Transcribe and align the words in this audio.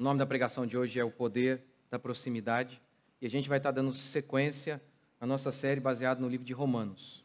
O 0.00 0.02
nome 0.02 0.18
da 0.18 0.24
pregação 0.24 0.66
de 0.66 0.78
hoje 0.78 0.98
é 0.98 1.04
O 1.04 1.10
Poder 1.10 1.62
da 1.90 1.98
Proximidade. 1.98 2.80
E 3.20 3.26
a 3.26 3.28
gente 3.28 3.50
vai 3.50 3.58
estar 3.58 3.70
dando 3.70 3.92
sequência 3.92 4.80
à 5.20 5.26
nossa 5.26 5.52
série 5.52 5.78
baseada 5.78 6.18
no 6.18 6.26
livro 6.26 6.46
de 6.46 6.54
Romanos. 6.54 7.22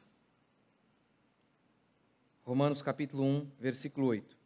Romanos 2.44 2.82
capítulo 2.82 3.24
1, 3.24 3.52
versículo 3.58 4.08
8. 4.08 4.38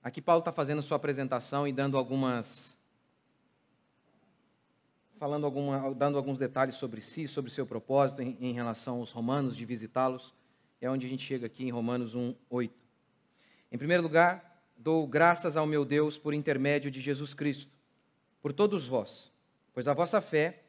Aqui 0.00 0.22
Paulo 0.22 0.38
está 0.38 0.52
fazendo 0.52 0.80
sua 0.80 0.96
apresentação 0.96 1.66
e 1.66 1.72
dando 1.72 1.98
algumas. 1.98 2.78
falando 5.18 5.44
alguma, 5.44 5.92
dando 5.92 6.18
alguns 6.18 6.38
detalhes 6.38 6.76
sobre 6.76 7.00
si, 7.00 7.26
sobre 7.26 7.50
seu 7.50 7.66
propósito 7.66 8.22
em, 8.22 8.38
em 8.40 8.52
relação 8.52 9.00
aos 9.00 9.10
romanos, 9.10 9.56
de 9.56 9.64
visitá-los. 9.64 10.32
É 10.80 10.88
onde 10.88 11.04
a 11.04 11.08
gente 11.08 11.26
chega 11.26 11.46
aqui 11.46 11.64
em 11.64 11.72
Romanos 11.72 12.14
1, 12.14 12.32
8. 12.48 12.72
Em 13.72 13.76
primeiro 13.76 14.04
lugar, 14.04 14.55
dou 14.76 15.06
graças 15.06 15.56
ao 15.56 15.66
meu 15.66 15.84
Deus 15.84 16.18
por 16.18 16.34
intermédio 16.34 16.90
de 16.90 17.00
Jesus 17.00 17.34
Cristo, 17.34 17.72
por 18.40 18.52
todos 18.52 18.86
vós, 18.86 19.32
pois 19.72 19.88
a 19.88 19.94
vossa 19.94 20.20
fé 20.20 20.62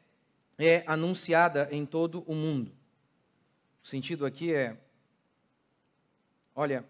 é 0.58 0.82
anunciada 0.86 1.68
em 1.70 1.86
todo 1.86 2.22
o 2.26 2.34
mundo. 2.34 2.72
O 3.84 3.86
sentido 3.86 4.26
aqui 4.26 4.52
é: 4.52 4.76
olha, 6.54 6.84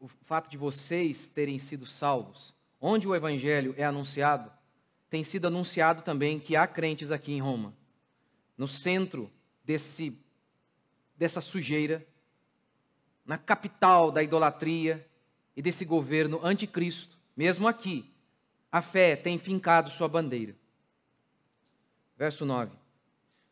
o 0.00 0.08
fato 0.08 0.50
de 0.50 0.56
vocês 0.56 1.26
terem 1.26 1.58
sido 1.58 1.86
salvos, 1.86 2.52
onde 2.80 3.06
o 3.06 3.14
evangelho 3.14 3.74
é 3.76 3.84
anunciado, 3.84 4.50
tem 5.08 5.22
sido 5.22 5.46
anunciado 5.46 6.02
também 6.02 6.40
que 6.40 6.56
há 6.56 6.66
crentes 6.66 7.10
aqui 7.10 7.32
em 7.32 7.40
Roma, 7.40 7.72
no 8.58 8.66
centro 8.66 9.30
desse 9.64 10.18
dessa 11.16 11.40
sujeira, 11.40 12.04
na 13.24 13.38
capital 13.38 14.10
da 14.10 14.24
idolatria, 14.24 15.06
e 15.56 15.62
desse 15.62 15.84
governo 15.84 16.44
anticristo, 16.44 17.18
mesmo 17.36 17.68
aqui, 17.68 18.10
a 18.70 18.80
fé 18.80 19.16
tem 19.16 19.38
fincado 19.38 19.90
sua 19.90 20.08
bandeira. 20.08 20.54
Verso 22.16 22.44
9. 22.44 22.72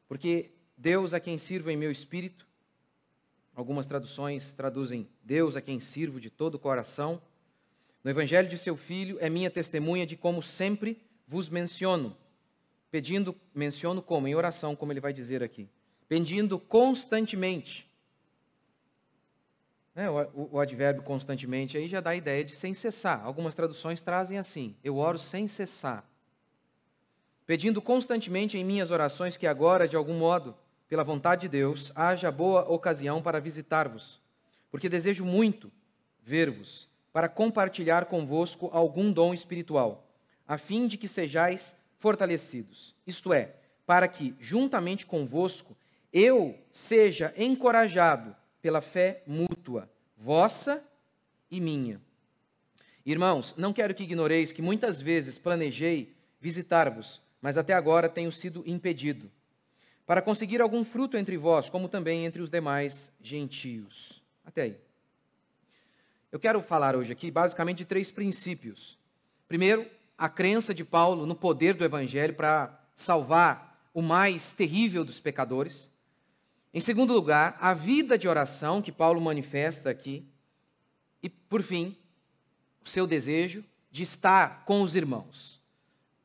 Porque 0.09 0.51
Deus 0.77 1.12
a 1.12 1.21
quem 1.21 1.37
sirvo 1.37 1.71
em 1.71 1.77
meu 1.77 1.91
espírito, 1.91 2.47
algumas 3.55 3.87
traduções 3.87 4.53
traduzem 4.53 5.09
Deus 5.23 5.56
a 5.56 5.61
quem 5.61 5.78
sirvo 5.78 6.21
de 6.21 6.31
todo 6.31 6.55
o 6.55 6.59
coração, 6.59 7.21
no 8.03 8.11
evangelho 8.11 8.48
de 8.48 8.56
seu 8.56 8.77
filho 8.77 9.19
é 9.21 9.28
minha 9.28 9.51
testemunha 9.51 10.06
de 10.06 10.17
como 10.17 10.43
sempre 10.43 10.97
vos 11.28 11.51
menciono, 11.51 12.17
pedindo, 12.91 13.37
menciono 13.55 14.01
como? 14.01 14.27
Em 14.27 14.34
oração, 14.34 14.75
como 14.75 14.93
ele 14.93 15.01
vai 15.01 15.12
dizer 15.12 15.43
aqui, 15.43 15.69
pedindo 16.09 16.59
constantemente 16.59 17.90
é, 20.01 20.09
o, 20.09 20.48
o, 20.53 20.59
advérbio 20.59 21.03
constantemente 21.03 21.77
aí 21.77 21.87
já 21.87 22.01
dá 22.01 22.11
a 22.11 22.17
ideia 22.17 22.43
de 22.43 22.56
sem 22.56 22.73
cessar. 22.73 23.23
Algumas 23.23 23.55
traduções 23.55 24.01
trazem 24.01 24.39
assim: 24.39 24.75
eu 24.83 24.97
oro 24.97 25.19
sem 25.19 25.47
cessar. 25.47 26.05
Pedindo 27.47 27.83
constantemente 27.83 28.56
em 28.56 28.65
minhas 28.65 28.91
orações 28.91 29.37
que 29.37 29.47
agora, 29.47 29.87
de 29.87 29.97
algum 29.97 30.15
modo, 30.15 30.56
pela 30.89 31.05
vontade 31.05 31.43
de 31.43 31.48
Deus, 31.48 31.93
haja 31.95 32.31
boa 32.31 32.62
ocasião 32.69 33.21
para 33.21 33.41
visitar-vos, 33.41 34.21
porque 34.71 34.89
desejo 34.89 35.25
muito 35.25 35.71
ver-vos, 36.23 36.89
para 37.12 37.28
compartilhar 37.28 38.06
convosco 38.06 38.71
algum 38.73 39.12
dom 39.12 39.34
espiritual, 39.34 40.09
a 40.47 40.56
fim 40.56 40.87
de 40.87 40.97
que 40.97 41.09
sejais 41.09 41.77
fortalecidos. 41.98 42.95
Isto 43.06 43.33
é, 43.33 43.55
para 43.84 44.09
que, 44.09 44.34
juntamente 44.41 45.05
convosco, 45.05 45.77
eu 46.12 46.59
seja 46.71 47.34
encorajado 47.37 48.34
pela 48.61 48.80
fé 48.80 49.22
mútua, 49.27 49.91
vossa 50.16 50.84
e 51.50 51.61
minha. 51.61 52.00
Irmãos, 53.05 53.55
não 53.56 53.72
quero 53.72 53.94
que 53.94 54.03
ignoreis 54.03 54.53
que 54.53 54.62
muitas 54.62 55.00
vezes 55.00 55.39
planejei 55.39 56.14
visitar-vos, 56.41 57.20
mas 57.41 57.56
até 57.56 57.72
agora 57.72 58.08
tenho 58.08 58.31
sido 58.31 58.62
impedido, 58.66 59.31
para 60.06 60.20
conseguir 60.20 60.61
algum 60.61 60.84
fruto 60.84 61.16
entre 61.16 61.36
vós, 61.36 61.70
como 61.70 61.88
também 61.88 62.25
entre 62.25 62.42
os 62.42 62.50
demais 62.50 63.12
gentios. 63.20 64.20
Até 64.44 64.62
aí. 64.62 64.76
Eu 66.32 66.38
quero 66.38 66.60
falar 66.62 66.94
hoje 66.97 67.12
aqui 67.12 67.31
basicamente 67.31 67.78
de 67.78 67.84
três 67.84 68.10
princípios. 68.10 68.99
Primeiro, 69.49 69.87
a 70.16 70.28
crença 70.28 70.75
de 70.75 70.84
Paulo 70.84 71.26
no 71.26 71.34
poder 71.34 71.75
do 71.75 71.84
evangelho 71.84 72.34
para 72.34 72.78
salvar 72.94 73.81
o 73.94 74.03
mais 74.03 74.53
terrível 74.53 75.04
dos 75.04 75.19
pecadores. 75.19 75.91
Em 76.72 76.81
segundo 76.81 77.12
lugar, 77.12 77.56
a 77.60 77.75
vida 77.75 78.16
de 78.16 78.28
oração 78.28 78.81
que 78.81 78.92
Paulo 78.92 79.20
manifesta 79.20 79.91
aqui. 79.91 80.25
E, 81.22 81.28
por 81.28 81.62
fim, 81.62 81.97
o 82.84 82.88
seu 82.88 83.06
desejo 83.06 83.64
de 83.91 84.04
estar 84.04 84.64
com 84.64 84.82
os 84.82 84.94
irmãos. 84.94 85.60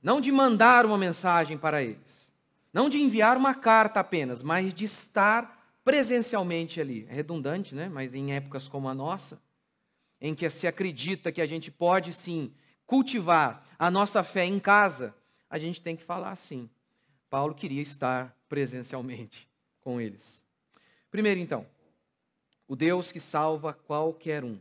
Não 0.02 0.22
de 0.22 0.32
mandar 0.32 0.86
uma 0.86 1.00
mensagem 1.00 1.58
para 1.58 1.82
eles. 1.82 2.32
Não 2.72 2.90
de 2.90 3.02
enviar 3.02 3.38
uma 3.38 3.56
carta 3.56 4.00
apenas, 4.00 4.44
mas 4.44 4.72
de 4.72 4.86
estar 4.86 5.80
presencialmente 5.84 6.80
ali. 6.80 7.08
É 7.10 7.14
redundante, 7.14 7.74
né? 7.74 7.90
Mas 7.90 8.14
em 8.14 8.34
épocas 8.34 8.68
como 8.68 8.88
a 8.88 8.94
nossa, 8.94 9.42
em 10.22 10.36
que 10.36 10.48
se 10.52 10.68
acredita 10.68 11.32
que 11.32 11.42
a 11.42 11.48
gente 11.48 11.72
pode 11.72 12.14
sim 12.14 12.54
cultivar 12.86 13.66
a 13.80 13.90
nossa 13.90 14.24
fé 14.24 14.46
em 14.46 14.60
casa, 14.60 15.16
a 15.50 15.58
gente 15.58 15.82
tem 15.82 15.96
que 15.96 16.04
falar 16.04 16.32
assim. 16.32 16.70
Paulo 17.32 17.56
queria 17.56 17.82
estar 17.82 18.38
presencialmente 18.48 19.50
com 19.86 20.02
eles. 20.02 20.44
Primeiro, 21.12 21.40
então, 21.40 21.66
o 22.68 22.76
Deus 22.76 23.12
que 23.12 23.20
salva 23.20 23.72
qualquer 23.72 24.44
um. 24.44 24.58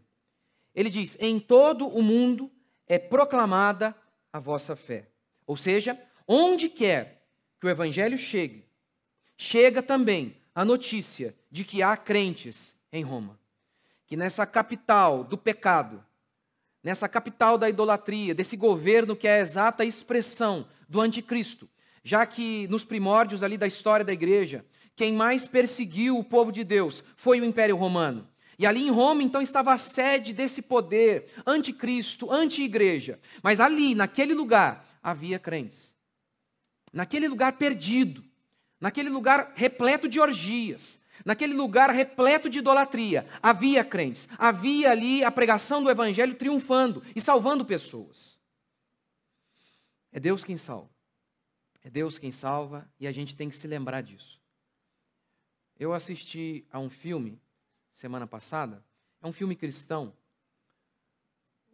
Ele 0.74 0.90
diz: 0.90 1.16
em 1.18 1.40
todo 1.40 1.88
o 1.88 2.02
mundo 2.02 2.50
é 2.86 2.98
proclamada 2.98 3.96
a 4.30 4.38
vossa 4.38 4.76
fé. 4.76 5.08
Ou 5.46 5.56
seja, 5.56 5.98
onde 6.28 6.68
quer 6.68 7.26
que 7.58 7.66
o 7.66 7.70
evangelho 7.70 8.18
chegue, 8.18 8.66
chega 9.36 9.82
também 9.82 10.36
a 10.54 10.62
notícia 10.64 11.34
de 11.50 11.64
que 11.64 11.82
há 11.82 11.96
crentes 11.96 12.74
em 12.92 13.02
Roma. 13.02 13.38
Que 14.06 14.16
nessa 14.16 14.44
capital 14.44 15.24
do 15.24 15.38
pecado, 15.38 16.04
nessa 16.82 17.08
capital 17.08 17.56
da 17.56 17.70
idolatria, 17.70 18.34
desse 18.34 18.58
governo 18.58 19.16
que 19.16 19.26
é 19.26 19.36
a 19.36 19.40
exata 19.40 19.86
expressão 19.86 20.68
do 20.86 21.00
anticristo, 21.00 21.66
já 22.02 22.26
que 22.26 22.68
nos 22.68 22.84
primórdios 22.84 23.42
ali 23.42 23.56
da 23.56 23.66
história 23.66 24.04
da 24.04 24.12
igreja, 24.12 24.64
quem 24.96 25.12
mais 25.12 25.48
perseguiu 25.48 26.18
o 26.18 26.24
povo 26.24 26.52
de 26.52 26.62
Deus 26.62 27.02
foi 27.16 27.40
o 27.40 27.44
Império 27.44 27.76
Romano. 27.76 28.28
E 28.58 28.66
ali 28.66 28.82
em 28.82 28.90
Roma, 28.90 29.22
então, 29.22 29.42
estava 29.42 29.72
a 29.72 29.78
sede 29.78 30.32
desse 30.32 30.62
poder 30.62 31.26
anticristo, 31.44 32.30
anti-igreja. 32.30 33.18
Mas 33.42 33.58
ali, 33.58 33.94
naquele 33.94 34.32
lugar, 34.32 34.86
havia 35.02 35.38
crentes. 35.38 35.92
Naquele 36.92 37.26
lugar 37.26 37.54
perdido, 37.54 38.24
naquele 38.80 39.08
lugar 39.08 39.52
repleto 39.56 40.08
de 40.08 40.20
orgias, 40.20 41.00
naquele 41.24 41.52
lugar 41.52 41.90
repleto 41.90 42.48
de 42.48 42.60
idolatria, 42.60 43.26
havia 43.42 43.84
crentes. 43.84 44.28
Havia 44.38 44.92
ali 44.92 45.24
a 45.24 45.30
pregação 45.32 45.82
do 45.82 45.90
evangelho 45.90 46.36
triunfando 46.36 47.02
e 47.16 47.20
salvando 47.20 47.64
pessoas. 47.64 48.38
É 50.12 50.20
Deus 50.20 50.44
quem 50.44 50.56
salva. 50.56 50.90
É 51.82 51.90
Deus 51.90 52.16
quem 52.16 52.30
salva 52.30 52.88
e 53.00 53.06
a 53.08 53.12
gente 53.12 53.34
tem 53.34 53.48
que 53.48 53.56
se 53.56 53.66
lembrar 53.66 54.00
disso. 54.00 54.43
Eu 55.84 55.92
assisti 55.92 56.64
a 56.72 56.78
um 56.78 56.88
filme 56.88 57.38
semana 57.92 58.26
passada, 58.26 58.82
é 59.20 59.26
um 59.26 59.34
filme 59.34 59.54
cristão. 59.54 60.14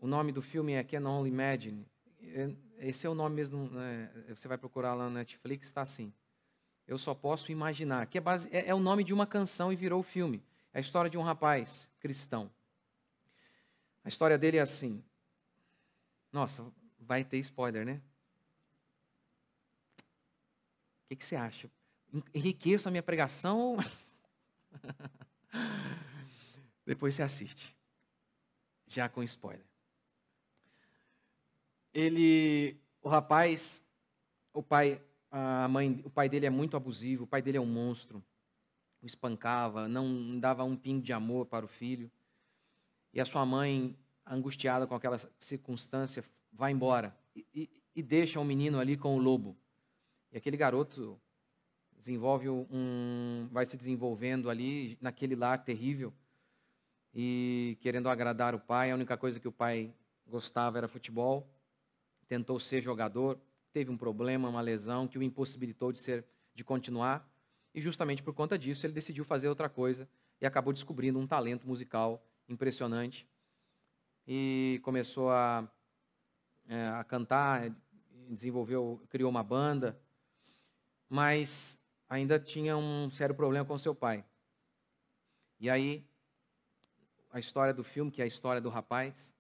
O 0.01 0.07
nome 0.09 0.33
do 0.33 0.43
filme 0.43 0.73
é 0.73 0.83
Can 0.83 1.09
Only 1.09 1.31
Imagine. 1.31 1.87
É, 2.21 2.51
esse 2.81 3.07
é 3.07 3.09
o 3.09 3.15
nome 3.15 3.37
mesmo, 3.37 3.71
né? 3.71 4.11
você 4.35 4.49
vai 4.49 4.59
procurar 4.59 4.95
lá 4.95 5.05
na 5.05 5.21
Netflix, 5.21 5.69
está 5.69 5.83
assim. 5.83 6.13
Eu 6.89 6.99
só 6.99 7.15
posso 7.15 7.53
imaginar, 7.53 8.05
que 8.09 8.19
é, 8.19 8.21
base, 8.21 8.49
é, 8.51 8.71
é 8.71 8.75
o 8.75 8.81
nome 8.81 9.05
de 9.05 9.15
uma 9.15 9.29
canção 9.29 9.73
e 9.73 9.77
virou 9.77 10.03
filme. 10.03 10.43
É 10.75 10.79
a 10.79 10.81
história 10.81 11.09
de 11.09 11.17
um 11.17 11.23
rapaz 11.23 11.89
cristão. 12.01 12.51
A 14.03 14.09
história 14.09 14.37
dele 14.37 14.57
é 14.57 14.61
assim. 14.61 15.05
Nossa, 16.33 16.67
vai 16.99 17.23
ter 17.23 17.39
spoiler, 17.39 17.87
né? 17.87 18.03
O 21.05 21.11
que, 21.11 21.15
que 21.15 21.25
você 21.25 21.37
acha? 21.37 21.71
Enriqueço 22.35 22.89
a 22.89 22.91
minha 22.91 23.03
pregação. 23.03 23.77
Depois 26.85 27.15
você 27.15 27.23
assiste. 27.23 27.75
Já 28.87 29.09
com 29.09 29.23
spoiler. 29.23 29.65
Ele, 31.93 32.77
o 33.03 33.09
rapaz, 33.09 33.83
o 34.53 34.63
pai, 34.63 35.01
a 35.31 35.69
mãe, 35.69 36.01
o 36.05 36.11
pai 36.11 36.29
dele 36.29 36.47
é 36.47 36.51
muito 36.51 36.77
abusivo, 36.77 37.25
o 37.25 37.27
pai 37.27 37.43
dele 37.43 37.59
é 37.59 37.61
um 37.61 37.67
monstro. 37.67 38.23
O 39.03 39.07
espancava, 39.07 39.89
não 39.89 40.39
dava 40.39 40.65
um 40.65 40.77
pingo 40.77 41.03
de 41.03 41.13
amor 41.13 41.47
para 41.47 41.65
o 41.65 41.69
filho. 41.69 42.11
E 43.13 43.21
a 43.21 43.25
sua 43.25 43.45
mãe, 43.45 43.97
angustiada 44.27 44.87
com 44.87 44.95
aquela 44.95 45.19
circunstância, 45.39 46.25
vai 46.53 46.73
embora 46.73 47.17
e, 47.35 47.47
e, 47.55 47.83
e 47.97 48.03
deixa 48.03 48.39
o 48.39 48.45
menino 48.45 48.79
ali 48.79 48.97
com 48.97 49.17
o 49.17 49.19
lobo. 49.19 49.57
E 50.33 50.37
aquele 50.37 50.57
garoto 50.57 51.21
desenvolve 52.01 52.49
um, 52.49 53.47
vai 53.53 53.67
se 53.67 53.77
desenvolvendo 53.77 54.49
ali 54.49 54.97
naquele 55.01 55.37
lar 55.37 55.63
terrível 55.63 56.13
e 57.15 57.77
querendo 57.81 58.09
agradar 58.09 58.55
o 58.55 58.59
pai. 58.61 58.91
A 58.91 58.95
única 58.95 59.17
coisa 59.17 59.39
que 59.39 59.47
o 59.47 59.53
pai 59.53 59.95
gostava 60.27 60.79
era 60.79 60.89
futebol. 60.89 61.49
tentou 62.27 62.59
ser 62.59 62.81
jogador, 62.81 63.39
teve 63.73 63.91
um 63.91 63.97
problema, 63.97 64.49
uma 64.49 64.61
lesão 64.61 65.07
que 65.07 65.19
o 65.19 65.23
impossibilitou 65.23 65.93
de 65.93 65.99
ser 65.99 66.25
de 66.55 66.65
continuar, 66.65 67.29
e 67.73 67.81
justamente 67.81 68.23
por 68.23 68.35
conta 68.35 68.59
disso 68.59 68.85
ele 68.85 68.93
decidiu 68.93 69.25
fazer 69.25 69.49
outra 69.49 69.69
coisa 69.69 70.09
e 70.41 70.47
acabou 70.47 70.73
descobrindo 70.73 71.19
um 71.19 71.27
talento 71.27 71.67
musical 71.67 72.23
impressionante 72.49 73.27
e 74.27 74.81
começou 74.83 75.31
a, 75.31 75.69
é, 76.69 76.89
a 76.89 77.05
cantar, 77.05 77.75
desenvolveu, 78.29 79.01
criou 79.09 79.31
uma 79.31 79.43
banda, 79.43 79.99
mas 81.09 81.80
ainda 82.11 82.41
tinha 82.41 82.77
um 82.77 83.09
sério 83.13 83.35
problema 83.35 83.65
com 83.65 83.79
seu 83.79 83.95
pai. 83.95 84.25
E 85.61 85.71
aí 85.71 86.05
a 87.33 87.39
história 87.39 87.73
do 87.73 87.85
filme, 87.85 88.11
que 88.11 88.21
é 88.21 88.25
a 88.25 88.29
história 88.29 88.61
do 88.61 88.69
rapaz, 88.69 89.33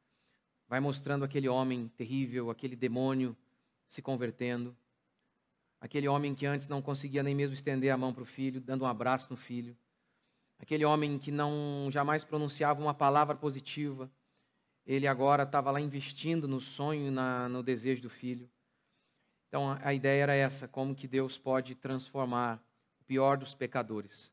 vai 0.69 0.78
mostrando 0.78 1.25
aquele 1.25 1.49
homem 1.49 1.88
terrível, 1.96 2.49
aquele 2.49 2.76
demônio 2.76 3.37
se 3.88 4.00
convertendo, 4.00 4.76
aquele 5.81 6.06
homem 6.06 6.32
que 6.32 6.46
antes 6.46 6.69
não 6.69 6.81
conseguia 6.81 7.25
nem 7.25 7.34
mesmo 7.34 7.55
estender 7.55 7.90
a 7.90 7.96
mão 7.96 8.14
para 8.14 8.22
o 8.22 8.26
filho, 8.26 8.61
dando 8.61 8.84
um 8.84 8.87
abraço 8.87 9.26
no 9.31 9.37
filho, 9.37 9.76
aquele 10.61 10.84
homem 10.84 11.19
que 11.19 11.32
não 11.32 11.88
jamais 11.90 12.23
pronunciava 12.23 12.81
uma 12.81 12.94
palavra 12.94 13.34
positiva, 13.34 14.08
ele 14.87 15.08
agora 15.08 15.43
estava 15.43 15.73
lá 15.73 15.81
investindo 15.81 16.46
no 16.46 16.61
sonho, 16.61 17.11
na, 17.11 17.49
no 17.49 17.64
desejo 17.64 18.02
do 18.02 18.11
filho. 18.11 18.49
Então 19.50 19.76
a 19.82 19.93
ideia 19.93 20.23
era 20.23 20.35
essa, 20.35 20.69
como 20.69 20.94
que 20.94 21.08
Deus 21.08 21.37
pode 21.37 21.75
transformar 21.75 22.62
o 23.00 23.05
pior 23.05 23.37
dos 23.37 23.52
pecadores. 23.52 24.32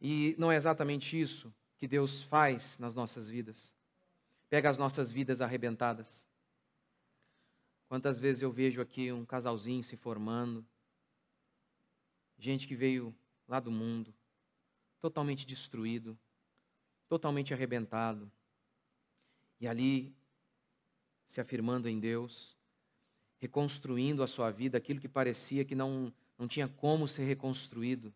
E 0.00 0.34
não 0.38 0.50
é 0.50 0.56
exatamente 0.56 1.20
isso 1.20 1.54
que 1.76 1.86
Deus 1.86 2.22
faz 2.22 2.78
nas 2.78 2.94
nossas 2.94 3.28
vidas. 3.28 3.70
Pega 4.48 4.70
as 4.70 4.78
nossas 4.78 5.12
vidas 5.12 5.42
arrebentadas. 5.42 6.24
Quantas 7.86 8.18
vezes 8.18 8.40
eu 8.40 8.50
vejo 8.50 8.80
aqui 8.80 9.12
um 9.12 9.26
casalzinho 9.26 9.84
se 9.84 9.94
formando, 9.94 10.64
gente 12.38 12.66
que 12.66 12.74
veio 12.74 13.14
lá 13.46 13.60
do 13.60 13.70
mundo, 13.70 14.14
totalmente 15.02 15.44
destruído, 15.44 16.18
totalmente 17.10 17.52
arrebentado, 17.52 18.32
e 19.60 19.68
ali 19.68 20.14
se 21.26 21.42
afirmando 21.42 21.90
em 21.90 22.00
Deus, 22.00 22.56
reconstruindo 23.40 24.22
a 24.22 24.26
sua 24.26 24.50
vida, 24.50 24.76
aquilo 24.76 25.00
que 25.00 25.08
parecia 25.08 25.64
que 25.64 25.74
não, 25.74 26.12
não 26.38 26.46
tinha 26.46 26.68
como 26.68 27.08
ser 27.08 27.24
reconstruído. 27.24 28.12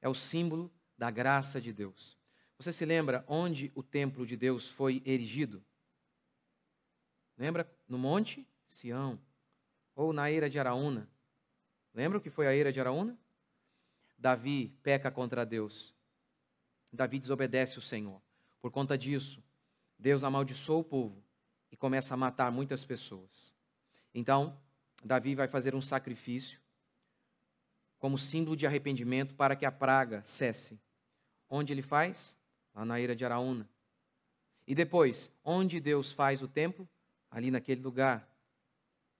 É 0.00 0.08
o 0.08 0.14
símbolo 0.14 0.72
da 0.96 1.10
graça 1.10 1.60
de 1.60 1.72
Deus. 1.72 2.16
Você 2.56 2.72
se 2.72 2.84
lembra 2.84 3.24
onde 3.28 3.70
o 3.74 3.82
templo 3.82 4.26
de 4.26 4.36
Deus 4.36 4.68
foi 4.70 5.02
erigido? 5.04 5.62
Lembra? 7.36 7.70
No 7.86 7.98
Monte 7.98 8.48
Sião. 8.66 9.20
Ou 9.94 10.12
na 10.12 10.30
Eira 10.30 10.48
de 10.48 10.58
Araúna. 10.58 11.08
Lembra 11.94 12.18
o 12.18 12.20
que 12.20 12.30
foi 12.30 12.46
a 12.46 12.54
Eira 12.54 12.72
de 12.72 12.80
Araúna? 12.80 13.16
Davi 14.16 14.74
peca 14.82 15.10
contra 15.10 15.44
Deus. 15.44 15.94
Davi 16.92 17.18
desobedece 17.18 17.78
o 17.78 17.82
Senhor. 17.82 18.20
Por 18.60 18.70
conta 18.70 18.96
disso, 18.96 19.42
Deus 19.98 20.24
amaldiçoou 20.24 20.80
o 20.80 20.84
povo 20.84 21.22
e 21.70 21.76
começa 21.76 22.14
a 22.14 22.16
matar 22.16 22.50
muitas 22.50 22.84
pessoas. 22.84 23.57
Então, 24.18 24.58
Davi 25.04 25.36
vai 25.36 25.46
fazer 25.46 25.76
um 25.76 25.80
sacrifício 25.80 26.60
como 28.00 28.18
símbolo 28.18 28.56
de 28.56 28.66
arrependimento 28.66 29.32
para 29.36 29.54
que 29.54 29.64
a 29.64 29.70
praga 29.70 30.24
cesse. 30.24 30.76
Onde 31.48 31.72
ele 31.72 31.82
faz? 31.82 32.36
lá 32.74 32.84
na 32.84 32.98
Eira 32.98 33.14
de 33.14 33.24
Araúna. 33.24 33.68
E 34.66 34.74
depois, 34.74 35.30
onde 35.44 35.78
Deus 35.78 36.10
faz 36.10 36.42
o 36.42 36.48
templo? 36.48 36.88
Ali 37.30 37.48
naquele 37.48 37.80
lugar, 37.80 38.28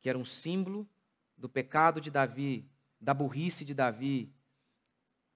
que 0.00 0.08
era 0.08 0.18
um 0.18 0.24
símbolo 0.24 0.88
do 1.36 1.48
pecado 1.48 2.00
de 2.00 2.10
Davi, 2.10 2.68
da 3.00 3.14
burrice 3.14 3.64
de 3.64 3.74
Davi, 3.74 4.32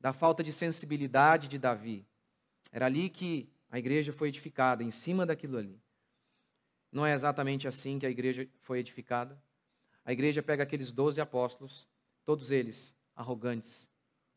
da 0.00 0.12
falta 0.12 0.42
de 0.42 0.52
sensibilidade 0.52 1.46
de 1.46 1.56
Davi. 1.56 2.04
Era 2.72 2.86
ali 2.86 3.08
que 3.08 3.48
a 3.70 3.78
igreja 3.78 4.12
foi 4.12 4.28
edificada, 4.28 4.82
em 4.82 4.90
cima 4.90 5.24
daquilo 5.24 5.56
ali. 5.56 5.80
Não 6.90 7.06
é 7.06 7.14
exatamente 7.14 7.68
assim 7.68 8.00
que 8.00 8.06
a 8.06 8.10
igreja 8.10 8.48
foi 8.60 8.80
edificada. 8.80 9.40
A 10.04 10.12
igreja 10.12 10.42
pega 10.42 10.62
aqueles 10.62 10.92
doze 10.92 11.20
apóstolos, 11.20 11.86
todos 12.24 12.50
eles 12.50 12.94
arrogantes, 13.14 13.88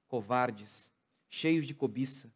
covardes, 0.07 0.89
cheios 1.29 1.65
de 1.65 1.73
cobiça, 1.73 2.31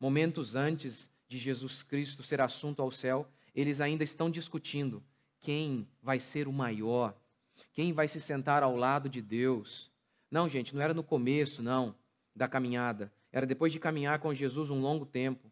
momentos 0.00 0.54
antes 0.54 1.10
de 1.28 1.38
Jesus 1.38 1.82
Cristo 1.82 2.22
ser 2.22 2.40
assunto 2.40 2.82
ao 2.82 2.90
céu, 2.90 3.28
eles 3.54 3.80
ainda 3.80 4.04
estão 4.04 4.30
discutindo 4.30 5.02
quem 5.40 5.88
vai 6.02 6.18
ser 6.18 6.48
o 6.48 6.52
maior, 6.52 7.14
quem 7.72 7.92
vai 7.92 8.08
se 8.08 8.20
sentar 8.20 8.62
ao 8.62 8.76
lado 8.76 9.08
de 9.08 9.22
Deus. 9.22 9.90
Não, 10.30 10.48
gente, 10.48 10.74
não 10.74 10.82
era 10.82 10.94
no 10.94 11.04
começo, 11.04 11.62
não, 11.62 11.94
da 12.34 12.48
caminhada. 12.48 13.12
Era 13.30 13.46
depois 13.46 13.72
de 13.72 13.78
caminhar 13.78 14.18
com 14.18 14.34
Jesus 14.34 14.70
um 14.70 14.80
longo 14.80 15.06
tempo. 15.06 15.50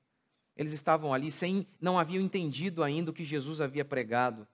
Eles 0.56 0.72
estavam 0.72 1.14
ali 1.14 1.30
sem, 1.30 1.66
não 1.80 1.98
haviam 1.98 2.22
entendido 2.22 2.82
ainda 2.82 3.10
o 3.10 3.14
que 3.14 3.24
Jesus 3.24 3.60
havia 3.60 3.84
pregado. 3.84 4.46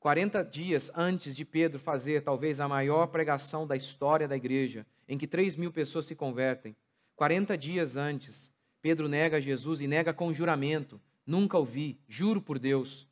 40 0.00 0.44
dias 0.44 0.90
antes 0.94 1.34
de 1.34 1.44
Pedro 1.44 1.78
fazer 1.78 2.22
talvez 2.22 2.60
a 2.60 2.68
maior 2.68 3.08
pregação 3.08 3.66
da 3.66 3.76
história 3.76 4.28
da 4.28 4.36
igreja, 4.36 4.86
em 5.08 5.18
que 5.18 5.26
3 5.26 5.56
mil 5.56 5.72
pessoas 5.72 6.06
se 6.06 6.14
convertem, 6.14 6.76
40 7.16 7.58
dias 7.58 7.96
antes, 7.96 8.52
Pedro 8.80 9.08
nega 9.08 9.40
Jesus 9.40 9.80
e 9.80 9.88
nega 9.88 10.12
com 10.12 10.32
juramento: 10.32 11.00
Nunca 11.26 11.58
o 11.58 11.64
vi, 11.64 12.00
juro 12.08 12.40
por 12.40 12.58
Deus. 12.58 13.08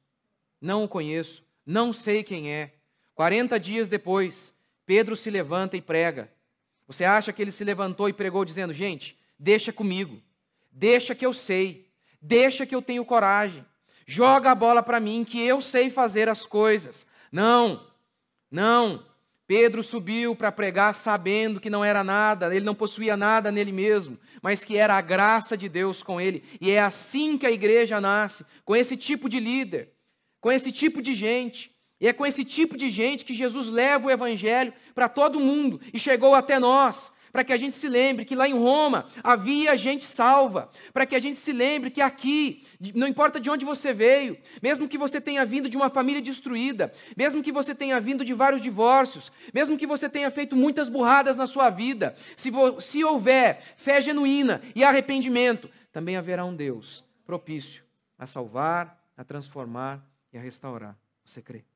Não 0.60 0.84
o 0.84 0.88
conheço, 0.88 1.44
não 1.66 1.92
sei 1.92 2.22
quem 2.22 2.52
é. 2.52 2.72
40 3.14 3.58
dias 3.58 3.88
depois, 3.88 4.54
Pedro 4.84 5.16
se 5.16 5.28
levanta 5.28 5.76
e 5.76 5.82
prega. 5.82 6.30
Você 6.86 7.04
acha 7.04 7.32
que 7.32 7.42
ele 7.42 7.50
se 7.50 7.64
levantou 7.64 8.08
e 8.08 8.12
pregou 8.12 8.44
dizendo: 8.44 8.72
Gente, 8.72 9.18
deixa 9.36 9.72
comigo, 9.72 10.22
deixa 10.70 11.14
que 11.14 11.26
eu 11.26 11.32
sei, 11.32 11.90
deixa 12.22 12.64
que 12.64 12.74
eu 12.74 12.80
tenho 12.80 13.04
coragem, 13.04 13.66
joga 14.06 14.52
a 14.52 14.54
bola 14.54 14.82
para 14.82 15.00
mim 15.00 15.24
que 15.24 15.40
eu 15.40 15.60
sei 15.60 15.90
fazer 15.90 16.28
as 16.28 16.46
coisas. 16.46 17.06
Não, 17.30 17.84
não. 18.50 19.04
Pedro 19.46 19.82
subiu 19.82 20.34
para 20.34 20.50
pregar 20.50 20.94
sabendo 20.94 21.60
que 21.60 21.70
não 21.70 21.84
era 21.84 22.02
nada, 22.02 22.54
ele 22.54 22.64
não 22.64 22.74
possuía 22.74 23.16
nada 23.16 23.52
nele 23.52 23.70
mesmo, 23.70 24.18
mas 24.42 24.64
que 24.64 24.76
era 24.76 24.94
a 24.94 25.00
graça 25.00 25.56
de 25.56 25.68
Deus 25.68 26.02
com 26.02 26.20
ele. 26.20 26.42
E 26.60 26.70
é 26.70 26.80
assim 26.80 27.38
que 27.38 27.46
a 27.46 27.50
igreja 27.50 28.00
nasce, 28.00 28.44
com 28.64 28.74
esse 28.74 28.96
tipo 28.96 29.28
de 29.28 29.38
líder, 29.38 29.90
com 30.40 30.50
esse 30.50 30.72
tipo 30.72 31.00
de 31.00 31.14
gente. 31.14 31.70
E 32.00 32.08
é 32.08 32.12
com 32.12 32.26
esse 32.26 32.44
tipo 32.44 32.76
de 32.76 32.90
gente 32.90 33.24
que 33.24 33.34
Jesus 33.34 33.68
leva 33.68 34.08
o 34.08 34.10
evangelho 34.10 34.72
para 34.94 35.08
todo 35.08 35.40
mundo 35.40 35.80
e 35.94 35.98
chegou 35.98 36.34
até 36.34 36.58
nós 36.58 37.12
para 37.36 37.44
que 37.44 37.52
a 37.52 37.56
gente 37.58 37.76
se 37.76 37.86
lembre 37.86 38.24
que 38.24 38.34
lá 38.34 38.48
em 38.48 38.54
Roma 38.54 39.10
havia 39.22 39.76
gente 39.76 40.06
salva, 40.06 40.70
para 40.90 41.04
que 41.04 41.14
a 41.14 41.20
gente 41.20 41.36
se 41.36 41.52
lembre 41.52 41.90
que 41.90 42.00
aqui, 42.00 42.64
não 42.94 43.06
importa 43.06 43.38
de 43.38 43.50
onde 43.50 43.62
você 43.62 43.92
veio, 43.92 44.38
mesmo 44.62 44.88
que 44.88 44.96
você 44.96 45.20
tenha 45.20 45.44
vindo 45.44 45.68
de 45.68 45.76
uma 45.76 45.90
família 45.90 46.22
destruída, 46.22 46.90
mesmo 47.14 47.42
que 47.42 47.52
você 47.52 47.74
tenha 47.74 48.00
vindo 48.00 48.24
de 48.24 48.32
vários 48.32 48.62
divórcios, 48.62 49.30
mesmo 49.52 49.76
que 49.76 49.86
você 49.86 50.08
tenha 50.08 50.30
feito 50.30 50.56
muitas 50.56 50.88
burradas 50.88 51.36
na 51.36 51.46
sua 51.46 51.68
vida, 51.68 52.16
se, 52.38 52.50
se 52.80 53.04
houver 53.04 53.74
fé 53.76 54.00
genuína 54.00 54.62
e 54.74 54.82
arrependimento, 54.82 55.68
também 55.92 56.16
haverá 56.16 56.42
um 56.42 56.56
Deus 56.56 57.04
propício 57.26 57.84
a 58.18 58.26
salvar, 58.26 58.98
a 59.14 59.22
transformar 59.22 60.02
e 60.32 60.38
a 60.38 60.40
restaurar. 60.40 60.96
Você 61.22 61.42
crê? 61.42 61.66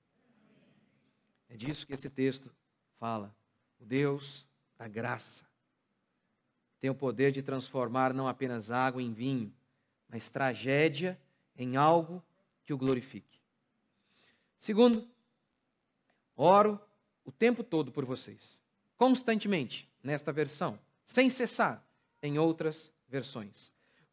É 1.50 1.56
disso 1.58 1.86
que 1.86 1.92
esse 1.92 2.08
texto 2.08 2.50
fala. 2.98 3.36
O 3.78 3.84
Deus 3.84 4.48
da 4.78 4.88
graça 4.88 5.49
tem 6.80 6.90
o 6.90 6.94
poder 6.94 7.30
de 7.30 7.42
transformar 7.42 8.14
não 8.14 8.26
apenas 8.26 8.70
água 8.70 9.02
em 9.02 9.12
vinho, 9.12 9.52
mas 10.08 10.30
tragédia 10.30 11.20
em 11.56 11.76
algo 11.76 12.22
que 12.64 12.72
o 12.72 12.78
glorifique. 12.78 13.38
Segundo, 14.58 15.06
oro 16.34 16.80
o 17.24 17.30
tempo 17.30 17.62
todo 17.62 17.92
por 17.92 18.04
vocês, 18.04 18.60
constantemente, 18.96 19.88
nesta 20.02 20.32
versão, 20.32 20.78
sem 21.04 21.28
cessar 21.28 21.84
em 22.22 22.38
outras 22.38 22.90
versões. 23.08 23.70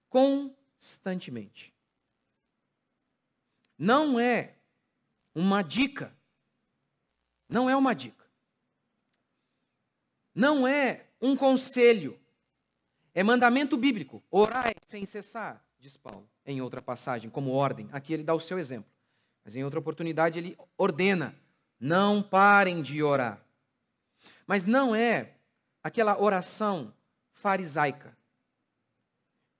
Constantemente. 0.09 1.73
Não 3.77 4.19
é 4.19 4.55
uma 5.33 5.61
dica. 5.61 6.13
Não 7.47 7.69
é 7.69 7.75
uma 7.75 7.93
dica. 7.93 8.25
Não 10.33 10.67
é 10.67 11.05
um 11.21 11.35
conselho 11.35 12.19
é 13.17 13.23
mandamento 13.23 13.75
bíblico. 13.75 14.21
Orai 14.29 14.75
sem 14.85 15.03
cessar, 15.03 15.65
diz 15.79 15.97
Paulo, 15.97 16.29
em 16.45 16.61
outra 16.61 16.83
passagem, 16.83 17.31
como 17.31 17.49
ordem. 17.49 17.89
Aqui 17.91 18.13
ele 18.13 18.21
dá 18.21 18.31
o 18.35 18.39
seu 18.39 18.59
exemplo. 18.59 18.91
Mas 19.43 19.55
em 19.55 19.63
outra 19.63 19.79
oportunidade 19.79 20.37
ele 20.37 20.55
ordena: 20.77 21.35
não 21.79 22.21
parem 22.21 22.79
de 22.79 23.01
orar. 23.01 23.43
Mas 24.45 24.65
não 24.65 24.95
é 24.95 25.33
aquela 25.81 26.21
oração 26.21 26.93
farisaica 27.33 28.15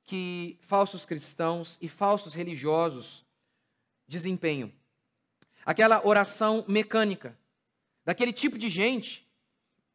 que 0.03 0.59
falsos 0.61 1.03
cristãos 1.03 1.79
e 1.81 1.89
falsos 1.89 2.35
religiosos 2.35 3.25
desempenham. 4.07 4.71
aquela 5.65 6.05
oração 6.05 6.63
mecânica, 6.67 7.35
daquele 8.05 8.31
tipo 8.31 8.55
de 8.55 8.69
gente 8.69 9.27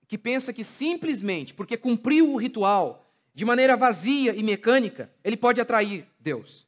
que 0.09 0.19
pensa 0.19 0.53
que 0.53 0.65
simplesmente 0.65 1.55
porque 1.55 1.77
cumpriu 1.77 2.33
o 2.33 2.37
ritual 2.37 3.02
de 3.35 3.45
maneira 3.45 3.77
vazia 3.77 4.35
e 4.35 4.43
mecânica, 4.43 5.11
ele 5.25 5.37
pode 5.37 5.61
atrair 5.61 6.07
Deus. 6.19 6.67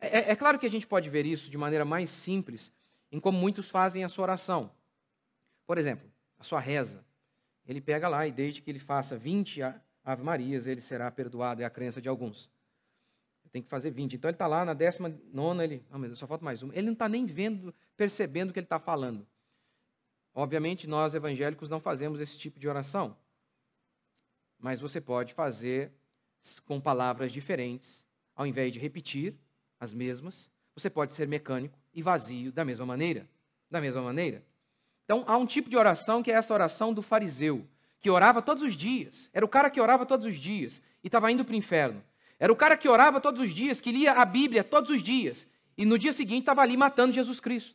É, 0.00 0.18
é, 0.18 0.30
é, 0.32 0.36
claro 0.36 0.58
que 0.58 0.66
a 0.66 0.70
gente 0.70 0.86
pode 0.86 1.08
ver 1.08 1.26
isso 1.26 1.50
de 1.50 1.56
maneira 1.58 1.84
mais 1.84 2.10
simples 2.10 2.72
em 3.10 3.18
como 3.18 3.38
muitos 3.38 3.68
fazem 3.68 4.04
a 4.04 4.08
sua 4.08 4.24
oração. 4.24 4.70
Por 5.66 5.78
exemplo, 5.78 6.08
a 6.38 6.44
sua 6.44 6.60
reza. 6.60 7.04
Ele 7.66 7.80
pega 7.80 8.08
lá 8.08 8.26
e 8.26 8.32
desde 8.32 8.62
que 8.62 8.70
ele 8.70 8.78
faça 8.78 9.16
20 9.16 9.62
Ave 10.04 10.22
Marias, 10.22 10.66
ele 10.66 10.80
será 10.80 11.10
perdoado, 11.10 11.62
é 11.62 11.64
a 11.64 11.70
crença 11.70 12.00
de 12.00 12.08
alguns. 12.08 12.50
Tem 13.52 13.60
que 13.60 13.68
fazer 13.68 13.90
20. 13.90 14.14
Então 14.14 14.28
ele 14.28 14.36
está 14.36 14.46
lá 14.46 14.64
na 14.64 14.74
décima 14.74 15.12
nona, 15.32 15.64
ele, 15.64 15.84
meu 15.90 16.02
Deus, 16.02 16.18
só 16.18 16.26
falta 16.26 16.44
mais 16.44 16.62
uma. 16.62 16.72
Ele 16.72 16.86
não 16.86 16.92
está 16.92 17.08
nem 17.08 17.26
vendo, 17.26 17.74
percebendo 17.96 18.50
o 18.50 18.52
que 18.52 18.60
ele 18.60 18.66
está 18.66 18.78
falando. 18.78 19.26
Obviamente, 20.32 20.86
nós 20.86 21.14
evangélicos 21.14 21.68
não 21.68 21.80
fazemos 21.80 22.20
esse 22.20 22.38
tipo 22.38 22.60
de 22.60 22.68
oração. 22.68 23.16
Mas 24.60 24.80
você 24.80 25.00
pode 25.00 25.34
fazer 25.34 25.92
com 26.64 26.80
palavras 26.80 27.32
diferentes, 27.32 28.04
ao 28.34 28.46
invés 28.46 28.72
de 28.72 28.78
repetir 28.78 29.34
as 29.78 29.92
mesmas, 29.92 30.50
você 30.74 30.88
pode 30.88 31.14
ser 31.14 31.26
mecânico 31.26 31.78
e 31.92 32.02
vazio 32.02 32.52
da 32.52 32.64
mesma 32.64 32.86
maneira. 32.86 33.28
Da 33.70 33.80
mesma 33.80 34.02
maneira. 34.02 34.44
Então, 35.04 35.24
há 35.26 35.36
um 35.36 35.46
tipo 35.46 35.68
de 35.68 35.76
oração 35.76 36.22
que 36.22 36.30
é 36.30 36.34
essa 36.34 36.54
oração 36.54 36.92
do 36.92 37.02
fariseu, 37.02 37.66
que 38.00 38.10
orava 38.10 38.40
todos 38.40 38.62
os 38.62 38.74
dias. 38.74 39.28
Era 39.32 39.44
o 39.44 39.48
cara 39.48 39.70
que 39.70 39.80
orava 39.80 40.06
todos 40.06 40.26
os 40.26 40.38
dias 40.38 40.80
e 41.02 41.08
estava 41.08 41.30
indo 41.30 41.44
para 41.44 41.52
o 41.52 41.56
inferno. 41.56 42.02
Era 42.38 42.52
o 42.52 42.56
cara 42.56 42.76
que 42.76 42.88
orava 42.88 43.20
todos 43.20 43.40
os 43.40 43.52
dias, 43.52 43.80
que 43.80 43.92
lia 43.92 44.12
a 44.12 44.24
Bíblia 44.24 44.64
todos 44.64 44.90
os 44.90 45.02
dias 45.02 45.46
e 45.76 45.84
no 45.84 45.98
dia 45.98 46.12
seguinte 46.12 46.40
estava 46.40 46.60
ali 46.60 46.76
matando 46.76 47.12
Jesus 47.12 47.40
Cristo. 47.40 47.74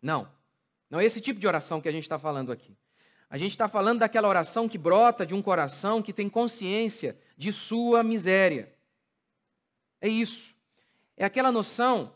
Não. 0.00 0.26
Não 0.88 0.98
é 0.98 1.04
esse 1.04 1.20
tipo 1.20 1.38
de 1.38 1.46
oração 1.46 1.80
que 1.80 1.88
a 1.88 1.92
gente 1.92 2.04
está 2.04 2.18
falando 2.18 2.50
aqui. 2.50 2.76
A 3.30 3.38
gente 3.38 3.52
está 3.52 3.68
falando 3.68 4.00
daquela 4.00 4.26
oração 4.26 4.68
que 4.68 4.76
brota 4.76 5.24
de 5.24 5.32
um 5.32 5.40
coração 5.40 6.02
que 6.02 6.12
tem 6.12 6.28
consciência 6.28 7.16
de 7.36 7.52
sua 7.52 8.02
miséria. 8.02 8.74
É 10.00 10.08
isso. 10.08 10.52
É 11.16 11.24
aquela 11.24 11.52
noção 11.52 12.12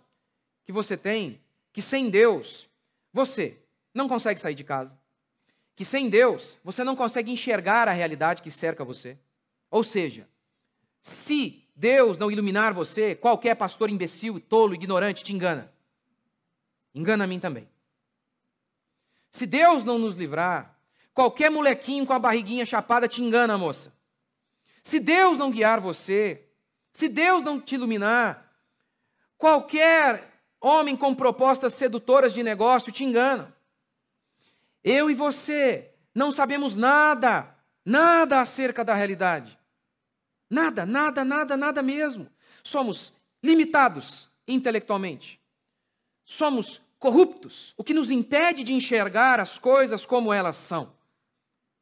que 0.64 0.72
você 0.72 0.96
tem 0.96 1.40
que 1.72 1.80
sem 1.80 2.10
Deus 2.10 2.68
você 3.12 3.60
não 3.94 4.08
consegue 4.08 4.40
sair 4.40 4.56
de 4.56 4.64
casa. 4.64 4.98
Que 5.76 5.84
sem 5.84 6.10
Deus 6.10 6.58
você 6.64 6.82
não 6.82 6.96
consegue 6.96 7.30
enxergar 7.30 7.86
a 7.86 7.92
realidade 7.92 8.42
que 8.42 8.50
cerca 8.50 8.84
você. 8.84 9.16
Ou 9.70 9.84
seja, 9.84 10.28
se 11.00 11.64
Deus 11.76 12.18
não 12.18 12.30
iluminar 12.30 12.72
você, 12.72 13.14
qualquer 13.14 13.54
pastor 13.54 13.88
imbecil, 13.88 14.40
tolo, 14.40 14.74
ignorante 14.74 15.22
te 15.22 15.32
engana. 15.32 15.72
Engana 16.92 17.22
a 17.22 17.26
mim 17.26 17.38
também. 17.38 17.68
Se 19.30 19.46
Deus 19.46 19.84
não 19.84 19.98
nos 19.98 20.16
livrar, 20.16 20.73
qualquer 21.14 21.50
molequinho 21.50 22.04
com 22.04 22.12
a 22.12 22.18
barriguinha 22.18 22.66
chapada 22.66 23.08
te 23.08 23.22
engana, 23.22 23.56
moça. 23.56 23.92
Se 24.82 24.98
Deus 25.00 25.38
não 25.38 25.50
guiar 25.50 25.80
você, 25.80 26.44
se 26.92 27.08
Deus 27.08 27.42
não 27.42 27.60
te 27.60 27.76
iluminar, 27.76 28.52
qualquer 29.38 30.32
homem 30.60 30.96
com 30.96 31.14
propostas 31.14 31.74
sedutoras 31.74 32.32
de 32.32 32.42
negócio 32.42 32.92
te 32.92 33.04
engana. 33.04 33.54
Eu 34.82 35.10
e 35.10 35.14
você 35.14 35.90
não 36.14 36.32
sabemos 36.32 36.76
nada, 36.76 37.54
nada 37.84 38.40
acerca 38.40 38.84
da 38.84 38.94
realidade. 38.94 39.58
Nada, 40.50 40.84
nada, 40.84 41.24
nada, 41.24 41.56
nada 41.56 41.82
mesmo. 41.82 42.28
Somos 42.62 43.12
limitados 43.42 44.28
intelectualmente. 44.46 45.40
Somos 46.24 46.82
corruptos, 46.98 47.74
o 47.76 47.84
que 47.84 47.92
nos 47.92 48.10
impede 48.10 48.62
de 48.62 48.72
enxergar 48.72 49.40
as 49.40 49.58
coisas 49.58 50.06
como 50.06 50.32
elas 50.32 50.56
são. 50.56 50.92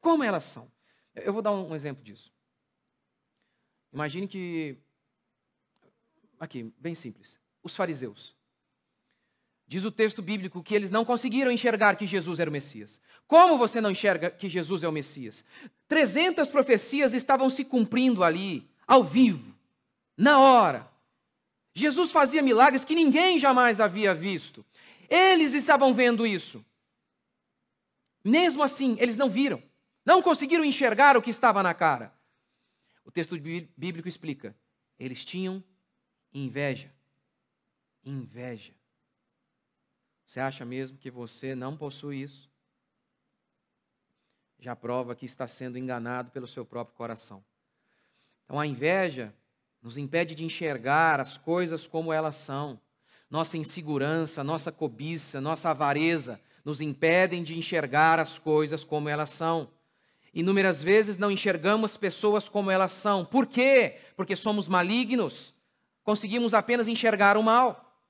Como 0.02 0.23
elas 0.25 0.44
são. 0.44 0.71
Eu 1.14 1.32
vou 1.32 1.40
dar 1.40 1.52
um 1.52 1.75
exemplo 1.75 2.04
disso. 2.04 2.30
Imagine 3.92 4.26
que. 4.26 4.76
Aqui, 6.38 6.75
bem 6.76 6.94
simples. 6.94 7.38
Os 7.62 7.76
fariseus. 7.76 8.37
Diz 9.66 9.85
o 9.85 9.92
texto 9.92 10.21
bíblico 10.21 10.62
que 10.62 10.75
eles 10.75 10.90
não 10.90 11.04
conseguiram 11.04 11.50
enxergar 11.50 11.97
que 11.97 12.06
Jesus 12.06 12.40
era 12.40 12.50
o 12.50 12.52
Messias. 12.52 13.00
Como 13.28 13.56
você 13.56 13.80
não 13.80 13.92
enxerga 13.92 14.28
que 14.30 14.49
Jesus 14.49 14.82
é 14.82 14.88
o 14.88 14.92
Messias? 14.92 15.44
300 15.87 16.49
profecias 16.49 17.14
estavam 17.14 17.49
se 17.49 17.64
cumprindo 17.64 18.25
ali, 18.25 18.68
ao 18.87 19.04
vivo, 19.04 19.54
na 20.16 20.40
hora. 20.40 20.90
Jesus 21.73 22.11
fazia 22.11 22.42
milagres 22.42 22.85
que 22.85 22.94
ninguém 22.94 23.38
jamais 23.38 23.80
havia 23.80 24.12
visto. 24.12 24.64
Eles 25.09 25.54
estavam 25.54 25.94
vendo 25.94 26.26
isso. 26.26 26.62
Mesmo 28.25 28.62
assim, 28.62 28.97
eles 28.99 29.16
não 29.16 29.30
viram. 29.30 29.62
Não 30.04 30.23
conseguiram 30.23 30.64
enxergar 30.64 31.16
o 31.16 31.23
que 31.23 31.30
estava 31.30 31.62
na 31.62 31.75
cara. 31.75 32.12
O 33.04 33.11
texto 33.11 33.37
bíblico 33.76 34.09
explica. 34.09 34.54
Eles 34.99 35.25
tinham 35.25 35.62
inveja. 36.32 36.92
Inveja. 38.04 38.73
Você 40.25 40.40
acha 40.40 40.64
mesmo 40.64 40.99
que 40.99 41.11
você 41.11 41.54
não 41.54 41.76
possui 41.76 42.23
isso? 42.23 42.50
Já 44.59 44.75
prova 44.75 45.14
que 45.14 45.26
está 45.26 45.47
sendo 45.47 45.76
enganado 45.76 46.30
pelo 46.30 46.47
seu 46.47 46.64
próprio 46.64 46.97
coração. 46.97 47.44
Então 48.44 48.59
a 48.59 48.66
inveja 48.66 49.35
nos 49.80 49.97
impede 49.97 50.35
de 50.35 50.44
enxergar 50.44 51.21
as 51.21 51.37
coisas 51.37 51.87
como 51.87 52.12
elas 52.12 52.37
são 52.37 52.80
nossa 53.28 53.56
insegurança, 53.56 54.44
nossa 54.44 54.71
cobiça, 54.71 55.40
nossa 55.40 55.71
avareza 55.71 56.38
nos 56.64 56.80
impedem 56.80 57.42
de 57.42 57.59
enxergar 57.59 58.21
as 58.21 58.38
coisas 58.38 58.85
como 58.85 59.09
elas 59.09 59.30
são. 59.30 59.71
Inúmeras 60.35 60.83
vezes 60.83 61.19
não 61.19 61.31
enxergamos 61.31 61.97
pessoas 61.97 62.49
como 62.49 62.71
elas 62.71 62.93
são. 62.93 63.25
Por 63.25 63.47
quê? 63.47 63.99
Porque 64.17 64.35
somos 64.35 64.67
malignos. 64.67 65.55
Conseguimos 66.03 66.55
apenas 66.55 66.89
enxergar 66.89 67.37
o 67.37 67.43
mal. 67.43 68.01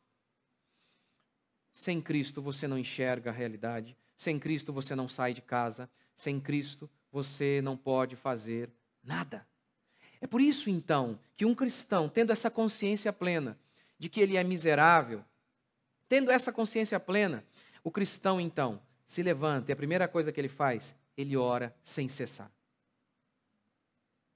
Sem 1.73 2.00
Cristo 2.00 2.41
você 2.41 2.69
não 2.69 2.79
enxerga 2.79 3.31
a 3.31 3.33
realidade. 3.33 3.97
Sem 4.14 4.38
Cristo 4.38 4.73
você 4.73 4.95
não 4.95 5.09
sai 5.09 5.35
de 5.35 5.43
casa. 5.43 5.91
Sem 6.14 6.38
Cristo 6.38 6.88
você 7.11 7.61
não 7.62 7.76
pode 7.76 8.14
fazer 8.14 8.71
nada. 9.02 9.47
É 10.21 10.26
por 10.26 10.41
isso, 10.41 10.71
então, 10.71 11.19
que 11.37 11.45
um 11.45 11.55
cristão, 11.55 12.09
tendo 12.09 12.31
essa 12.31 12.49
consciência 12.49 13.12
plena 13.12 13.59
de 13.99 14.09
que 14.09 14.21
ele 14.21 14.37
é 14.37 14.45
miserável, 14.45 15.25
tendo 16.09 16.31
essa 16.31 16.52
consciência 16.52 17.00
plena, 17.00 17.45
o 17.83 17.91
cristão 17.91 18.41
então 18.41 18.81
se 19.05 19.23
levanta 19.23 19.71
e 19.71 19.73
a 19.73 19.76
primeira 19.76 20.07
coisa 20.07 20.31
que 20.31 20.41
ele 20.41 20.49
faz, 20.49 20.95
ele 21.16 21.37
ora 21.37 21.75
sem 21.85 22.09
cessar. 22.09 22.50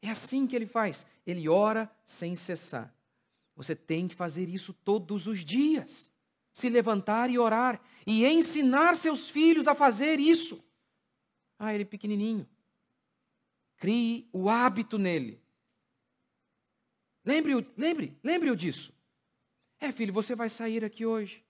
É 0.03 0.11
assim 0.11 0.47
que 0.47 0.55
ele 0.55 0.67
faz, 0.67 1.07
ele 1.27 1.49
ora 1.49 1.91
sem 2.05 2.35
cessar. 2.35 2.95
Você 3.57 3.75
tem 3.75 4.07
que 4.07 4.15
fazer 4.15 4.49
isso 4.49 4.73
todos 4.73 5.27
os 5.27 5.45
dias. 5.45 6.11
Se 6.53 6.69
levantar 6.69 7.31
e 7.31 7.39
orar 7.39 7.81
e 8.07 8.25
ensinar 8.25 8.97
seus 8.97 9.29
filhos 9.29 9.67
a 9.67 9.75
fazer 9.75 10.21
isso. 10.21 10.63
Ah, 11.59 11.75
ele 11.75 11.83
é 11.83 11.87
pequenininho. 11.87 12.47
Crie 13.77 14.29
o 14.33 14.49
hábito 14.49 14.99
nele. 14.99 15.41
Lembre-o, 17.25 17.67
lembre, 17.77 18.17
lembre-o 18.23 18.55
disso. 18.57 18.93
É, 19.81 19.91
filho, 19.91 20.13
você 20.13 20.35
vai 20.35 20.49
sair 20.49 20.85
aqui 20.85 21.05
hoje. 21.05 21.45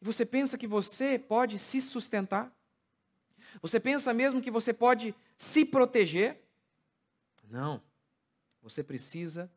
Você 0.00 0.24
pensa 0.24 0.56
que 0.56 0.66
você 0.66 1.18
pode 1.18 1.58
se 1.58 1.80
sustentar? 1.80 2.55
Você 3.62 3.80
pensa 3.80 4.12
mesmo 4.12 4.42
que 4.42 4.50
você 4.50 4.72
pode 4.72 5.14
se 5.36 5.64
proteger? 5.64 6.42
Não. 7.44 7.82
Você 8.62 8.82
precisa 8.82 9.50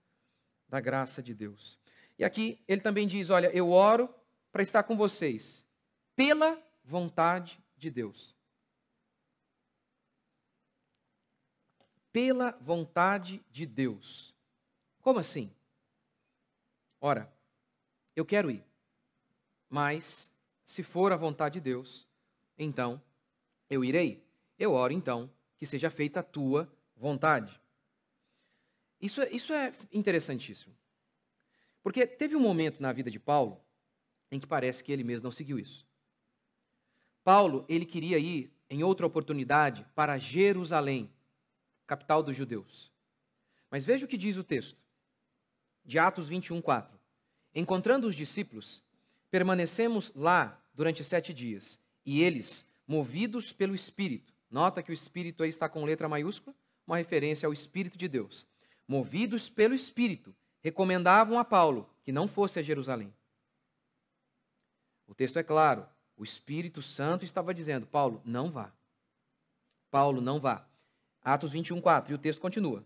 da 0.67 0.79
graça 0.79 1.21
de 1.21 1.33
Deus. 1.33 1.79
E 2.17 2.23
aqui 2.23 2.63
ele 2.67 2.81
também 2.81 3.07
diz: 3.07 3.29
Olha, 3.29 3.47
eu 3.55 3.71
oro 3.71 4.13
para 4.51 4.61
estar 4.61 4.83
com 4.83 4.95
vocês, 4.95 5.65
pela 6.15 6.61
vontade 6.83 7.59
de 7.77 7.89
Deus. 7.89 8.35
Pela 12.11 12.51
vontade 12.61 13.43
de 13.49 13.65
Deus. 13.65 14.35
Como 15.01 15.19
assim? 15.19 15.51
Ora, 16.99 17.31
eu 18.15 18.25
quero 18.25 18.51
ir, 18.51 18.63
mas 19.69 20.29
se 20.65 20.83
for 20.83 21.13
a 21.13 21.17
vontade 21.17 21.53
de 21.53 21.61
Deus, 21.61 22.07
então 22.57 23.01
eu 23.69 23.83
irei. 23.83 24.23
Eu 24.57 24.73
oro 24.73 24.93
então 24.93 25.29
que 25.57 25.65
seja 25.65 25.89
feita 25.89 26.19
a 26.19 26.23
tua 26.23 26.71
vontade. 26.95 27.59
Isso 29.01 29.21
é, 29.21 29.29
isso 29.31 29.53
é 29.53 29.73
interessantíssimo. 29.91 30.75
Porque 31.81 32.05
teve 32.05 32.35
um 32.35 32.39
momento 32.39 32.81
na 32.81 32.91
vida 32.91 33.09
de 33.09 33.19
Paulo 33.19 33.61
em 34.31 34.39
que 34.39 34.47
parece 34.47 34.83
que 34.83 34.91
ele 34.91 35.03
mesmo 35.03 35.23
não 35.23 35.31
seguiu 35.31 35.57
isso. 35.57 35.87
Paulo, 37.23 37.65
ele 37.67 37.85
queria 37.85 38.19
ir 38.19 38.51
em 38.69 38.83
outra 38.83 39.05
oportunidade 39.05 39.85
para 39.95 40.17
Jerusalém, 40.17 41.11
capital 41.87 42.21
dos 42.21 42.35
judeus. 42.35 42.91
Mas 43.71 43.85
veja 43.85 44.05
o 44.05 44.07
que 44.07 44.17
diz 44.17 44.37
o 44.37 44.43
texto 44.43 44.77
de 45.85 45.97
Atos 45.97 46.27
21, 46.27 46.61
4. 46.61 46.99
Encontrando 47.55 48.07
os 48.07 48.15
discípulos, 48.15 48.83
Permanecemos 49.31 50.11
lá 50.15 50.59
durante 50.73 51.03
sete 51.03 51.33
dias, 51.33 51.79
e 52.05 52.21
eles, 52.21 52.67
movidos 52.89 53.53
pelo 53.53 53.75
Espírito, 53.75 54.33
nota 54.49 54.81
que 54.81 54.89
o 54.89 54.93
Espírito 54.93 55.43
aí 55.43 55.49
está 55.49 55.69
com 55.69 55.85
letra 55.85 56.09
maiúscula, 56.09 56.55
uma 56.87 56.97
referência 56.97 57.45
ao 57.45 57.53
Espírito 57.53 57.95
de 57.95 58.07
Deus. 58.07 58.47
Movidos 58.87 59.47
pelo 59.47 59.75
Espírito, 59.75 60.35
recomendavam 60.59 61.37
a 61.37 61.45
Paulo 61.45 61.87
que 62.03 62.11
não 62.11 62.27
fosse 62.27 62.57
a 62.57 62.63
Jerusalém. 62.63 63.13
O 65.05 65.13
texto 65.13 65.37
é 65.37 65.43
claro, 65.43 65.87
o 66.17 66.23
Espírito 66.23 66.81
Santo 66.81 67.23
estava 67.23 67.53
dizendo: 67.53 67.85
Paulo, 67.85 68.23
não 68.25 68.49
vá. 68.49 68.73
Paulo, 69.91 70.19
não 70.19 70.39
vá. 70.39 70.67
Atos 71.21 71.51
21, 71.51 71.79
4. 71.79 72.11
E 72.11 72.15
o 72.15 72.17
texto 72.17 72.41
continua. 72.41 72.83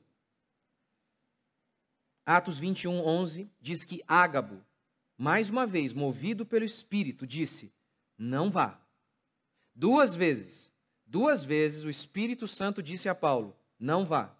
Atos 2.25 2.59
21, 2.59 2.99
11 2.99 3.49
diz 3.61 3.85
que 3.85 4.03
Ágabo, 4.05 4.61
mais 5.17 5.49
uma 5.49 5.65
vez, 5.65 5.93
movido 5.93 6.45
pelo 6.45 6.65
Espírito, 6.65 7.25
disse: 7.25 7.71
Não 8.17 8.51
vá. 8.51 8.82
Duas 9.75 10.15
vezes, 10.15 10.71
duas 11.05 11.43
vezes 11.43 11.83
o 11.83 11.89
Espírito 11.89 12.47
Santo 12.47 12.81
disse 12.81 13.09
a 13.09 13.15
Paulo: 13.15 13.55
Não 13.79 14.05
vá. 14.05 14.35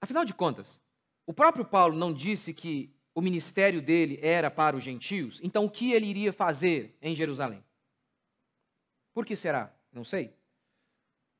Afinal 0.00 0.24
de 0.24 0.34
contas, 0.34 0.80
o 1.26 1.32
próprio 1.32 1.64
Paulo 1.64 1.96
não 1.96 2.12
disse 2.12 2.52
que 2.52 2.94
o 3.14 3.20
ministério 3.20 3.82
dele 3.82 4.18
era 4.22 4.50
para 4.50 4.76
os 4.76 4.84
gentios, 4.84 5.40
então 5.42 5.64
o 5.64 5.70
que 5.70 5.92
ele 5.92 6.06
iria 6.06 6.32
fazer 6.32 6.96
em 7.02 7.16
Jerusalém? 7.16 7.64
Por 9.12 9.26
que 9.26 9.34
será? 9.34 9.74
Não 9.92 10.04
sei. 10.04 10.32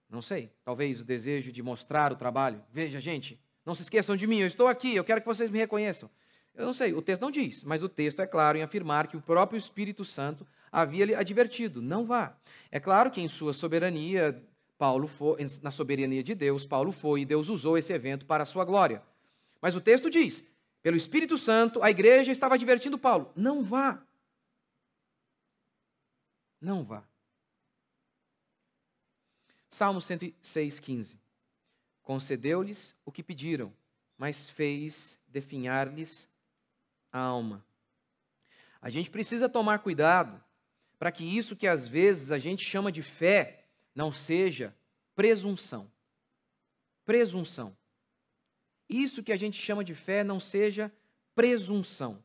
Não 0.09 0.21
sei. 0.21 0.51
Talvez 0.65 1.01
o 1.01 1.05
desejo 1.05 1.53
de 1.53 1.63
mostrar 1.63 2.13
o 2.13 2.17
trabalho. 2.17 2.65
Veja, 2.73 3.01
gente, 3.01 3.39
não 3.65 3.75
se 3.75 3.83
esqueçam 3.83 4.17
de 4.17 4.27
mim, 4.27 4.39
eu 4.39 4.47
estou 4.47 4.67
aqui, 4.67 4.97
eu 4.97 5.05
quero 5.05 5.21
que 5.21 5.27
vocês 5.27 5.51
me 5.51 5.59
reconheçam. 5.59 6.11
Eu 6.55 6.67
não 6.67 6.73
sei, 6.73 6.93
o 6.93 7.01
texto 7.01 7.23
não 7.23 7.31
diz, 7.31 7.63
mas 7.63 7.83
o 7.83 7.89
texto 7.89 8.21
é 8.21 8.27
claro 8.27 8.59
em 8.59 8.63
afirmar 8.63 9.07
que 9.07 9.17
o 9.17 9.23
próprio 9.23 9.57
Espírito 9.57 10.05
Santo 10.05 10.45
havia 10.71 11.05
lhe 11.05 11.15
advertido: 11.15 11.83
não 11.83 12.05
vá. 12.05 12.37
É 12.71 12.79
claro 12.79 13.11
que 13.11 13.21
em 13.21 13.29
sua 13.29 13.53
soberania, 13.53 14.43
Paulo 14.77 15.07
foi, 15.07 15.47
na 15.63 15.71
soberania 15.71 16.23
de 16.23 16.35
Deus, 16.35 16.67
Paulo 16.67 16.93
foi 16.93 17.23
e 17.23 17.25
Deus 17.25 17.49
usou 17.49 17.77
esse 17.77 17.93
evento 17.93 18.27
para 18.27 18.43
a 18.43 18.47
sua 18.47 18.65
glória. 18.65 19.03
Mas 19.61 19.75
o 19.75 19.81
texto 19.81 20.09
diz: 20.11 20.45
pelo 20.83 20.97
Espírito 20.97 21.37
Santo, 21.37 21.83
a 21.83 21.91
igreja 21.91 22.33
estava 22.33 22.55
advertindo 22.55 22.99
Paulo: 22.99 23.33
não 23.35 23.63
vá. 23.63 24.03
Não 26.61 26.83
vá. 26.83 27.05
Salmo 29.69 30.01
106, 30.01 30.81
15. 30.81 31.19
Concedeu-lhes 32.03 32.97
o 33.05 33.13
que 33.13 33.23
pediram, 33.23 33.73
mas 34.17 34.49
fez 34.51 35.19
definhar-lhes 35.29 36.29
a 37.13 37.21
alma. 37.21 37.65
A 38.81 38.91
gente 38.91 39.11
precisa 39.11 39.49
tomar 39.49 39.81
cuidado 39.81 40.43
para 40.99 41.13
que 41.13 41.25
isso 41.25 41.57
que 41.57 41.67
às 41.67 41.87
vezes 41.87 42.31
a 42.31 42.39
gente 42.39 42.65
chama 42.65 42.91
de 42.91 43.03
fé 43.03 43.65
não 43.95 44.13
seja 44.13 44.75
presunção. 45.15 45.91
Presunção 47.05 47.77
isso 48.89 49.23
que 49.23 49.33
a 49.33 49.37
gente 49.37 49.61
chama 49.61 49.85
de 49.85 49.95
fé 49.95 50.25
não 50.25 50.41
seja 50.41 50.91
presunção, 51.35 52.23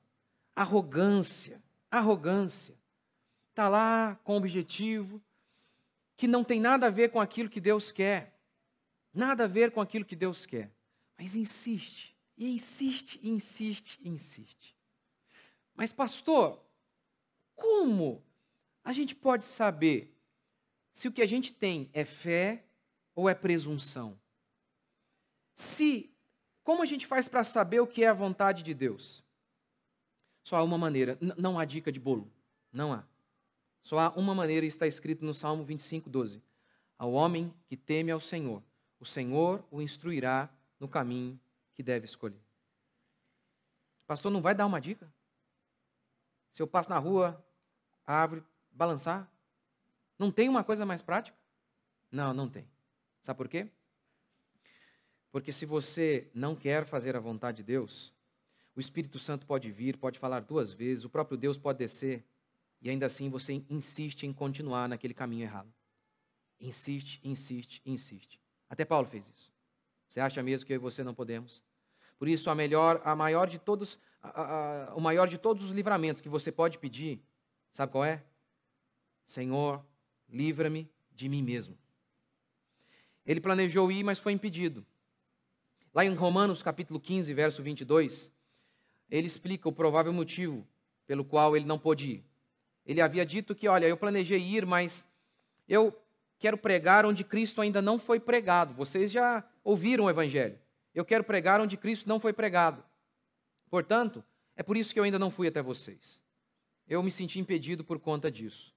arrogância, 0.56 1.62
arrogância. 1.92 2.76
Está 3.50 3.68
lá 3.68 4.18
com 4.24 4.38
objetivo 4.38 5.22
que 6.16 6.28
não 6.28 6.44
tem 6.44 6.60
nada 6.60 6.88
a 6.88 6.90
ver 6.90 7.12
com 7.12 7.20
aquilo 7.20 7.50
que 7.50 7.60
Deus 7.60 7.92
quer, 7.92 8.40
nada 9.14 9.44
a 9.44 9.48
ver 9.48 9.72
com 9.72 9.82
aquilo 9.82 10.06
que 10.06 10.16
Deus 10.16 10.46
quer, 10.46 10.72
mas 11.18 11.36
insiste, 11.36 12.16
e 12.38 12.54
insiste, 12.54 13.20
insiste, 13.22 14.00
insiste. 14.04 14.76
Mas, 15.76 15.92
pastor, 15.92 16.64
como 17.56 18.24
a 18.84 18.92
gente 18.92 19.16
pode 19.16 19.46
saber 19.46 20.14
se 20.94 21.08
o 21.08 21.12
que 21.12 21.22
a 21.22 21.26
gente 21.26 21.54
tem 21.54 21.90
é 21.94 22.04
fé 22.04 22.66
ou 23.16 23.30
é 23.30 23.34
presunção? 23.34 24.20
Se 25.56 26.14
como 26.64 26.82
a 26.82 26.86
gente 26.86 27.06
faz 27.06 27.28
para 27.28 27.44
saber 27.44 27.80
o 27.80 27.88
que 27.88 28.04
é 28.04 28.08
a 28.08 28.14
vontade 28.14 28.64
de 28.64 28.74
Deus? 28.74 29.24
Só 30.44 30.58
há 30.58 30.64
uma 30.64 30.78
maneira, 30.78 31.18
não 31.38 31.58
há 31.58 31.66
dica 31.66 31.92
de 31.92 32.00
bolo, 32.00 32.32
não 32.72 32.94
há. 32.94 33.04
Só 33.82 34.00
há 34.00 34.10
uma 34.12 34.34
maneira, 34.34 34.66
e 34.66 34.70
está 34.70 34.88
escrito 34.88 35.26
no 35.26 35.34
Salmo 35.34 35.64
25, 35.64 36.10
12. 36.10 36.42
Ao 36.98 37.12
homem 37.12 37.54
que 37.66 37.76
teme 37.76 38.12
ao 38.12 38.20
Senhor, 38.20 38.64
o 39.00 39.06
Senhor 39.06 39.64
o 39.70 39.82
instruirá 39.82 40.50
no 40.80 40.88
caminho 40.88 41.40
que 41.74 41.84
deve 41.84 42.06
escolher. 42.06 42.42
Pastor, 44.08 44.32
não 44.32 44.42
vai 44.42 44.56
dar 44.56 44.66
uma 44.66 44.80
dica? 44.80 45.12
Se 46.54 46.62
eu 46.62 46.68
passo 46.68 46.90
na 46.90 46.98
rua, 46.98 47.44
a 48.06 48.14
árvore 48.14 48.44
balançar? 48.74 49.30
Não 50.18 50.32
tem 50.32 50.50
uma 50.50 50.64
coisa 50.64 50.86
mais 50.86 51.02
prática? 51.02 51.38
Não, 52.12 52.34
não 52.34 52.50
tem. 52.50 52.68
Sabe 53.22 53.38
por 53.38 53.48
quê? 53.48 53.68
Porque 55.32 55.52
se 55.52 55.66
você 55.66 56.30
não 56.34 56.56
quer 56.56 56.86
fazer 56.86 57.16
a 57.16 57.20
vontade 57.20 57.58
de 57.58 57.64
Deus, 57.64 58.14
o 58.76 58.80
Espírito 58.80 59.18
Santo 59.18 59.46
pode 59.46 59.72
vir, 59.72 59.98
pode 59.98 60.20
falar 60.20 60.42
duas 60.42 60.74
vezes, 60.74 61.06
o 61.06 61.10
próprio 61.10 61.38
Deus 61.38 61.58
pode 61.58 61.80
descer, 61.80 62.24
e 62.82 62.90
ainda 62.90 63.06
assim 63.06 63.30
você 63.30 63.64
insiste 63.70 64.24
em 64.24 64.34
continuar 64.34 64.88
naquele 64.88 65.14
caminho 65.14 65.44
errado. 65.44 65.74
Insiste, 66.60 67.20
insiste, 67.24 67.82
insiste. 67.86 68.40
Até 68.70 68.86
Paulo 68.86 69.08
fez 69.08 69.28
isso. 69.28 69.52
Você 70.08 70.20
acha 70.20 70.44
mesmo 70.44 70.68
que 70.68 70.74
eu 70.74 70.76
e 70.76 70.80
você 70.80 71.04
não 71.04 71.14
podemos? 71.14 71.62
Por 72.20 72.28
isso, 72.28 72.50
a 72.50 72.56
melhor, 72.56 73.02
a 73.04 73.16
maior 73.16 73.50
de 73.50 73.58
todos, 73.58 74.00
a, 74.22 74.90
a, 74.90 74.96
o 74.96 75.02
maior 75.02 75.28
de 75.28 75.38
todos 75.38 75.64
os 75.64 75.72
livramentos 75.72 76.22
que 76.22 76.30
você 76.30 76.52
pode 76.52 76.78
pedir, 76.78 77.20
sabe 77.72 77.92
qual 77.92 78.06
é? 78.06 78.24
Senhor, 79.26 79.84
livra-me 80.30 80.90
de 81.12 81.30
mim 81.30 81.42
mesmo. 81.42 81.78
Ele 83.26 83.40
planejou 83.40 83.92
ir, 83.92 84.04
mas 84.04 84.20
foi 84.20 84.34
impedido. 84.34 84.86
Lá 85.94 86.04
em 86.04 86.14
Romanos 86.14 86.62
capítulo 86.62 87.00
15, 87.00 87.34
verso 87.34 87.62
22, 87.62 88.32
ele 89.10 89.28
explica 89.28 89.70
o 89.70 89.74
provável 89.74 90.12
motivo 90.12 90.68
pelo 91.06 91.24
qual 91.24 91.56
ele 91.56 91.66
não 91.66 91.78
pôde 91.78 92.08
ir. 92.08 92.26
Ele 92.86 93.00
havia 93.00 93.26
dito 93.26 93.56
que, 93.56 93.68
olha, 93.68 93.86
eu 93.86 93.96
planejei 93.96 94.40
ir, 94.40 94.66
mas 94.66 95.06
eu 95.68 95.98
quero 96.38 96.58
pregar 96.58 97.06
onde 97.06 97.24
Cristo 97.24 97.62
ainda 97.62 97.82
não 97.82 97.98
foi 97.98 98.20
pregado. 98.20 98.74
Vocês 98.74 99.12
já 99.12 99.48
ouviram 99.64 100.06
o 100.06 100.10
evangelho. 100.10 100.60
Eu 100.94 101.06
quero 101.06 101.24
pregar 101.24 101.62
onde 101.62 101.78
Cristo 101.78 102.10
não 102.10 102.20
foi 102.20 102.34
pregado. 102.34 102.84
Portanto, 103.70 104.24
é 104.56 104.62
por 104.62 104.76
isso 104.76 104.94
que 104.94 105.00
eu 105.00 105.04
ainda 105.04 105.18
não 105.18 105.32
fui 105.32 105.48
até 105.48 105.62
vocês. 105.62 106.22
Eu 106.88 107.02
me 107.02 107.10
senti 107.10 107.40
impedido 107.40 107.84
por 107.84 108.00
conta 108.00 108.30
disso. 108.30 108.74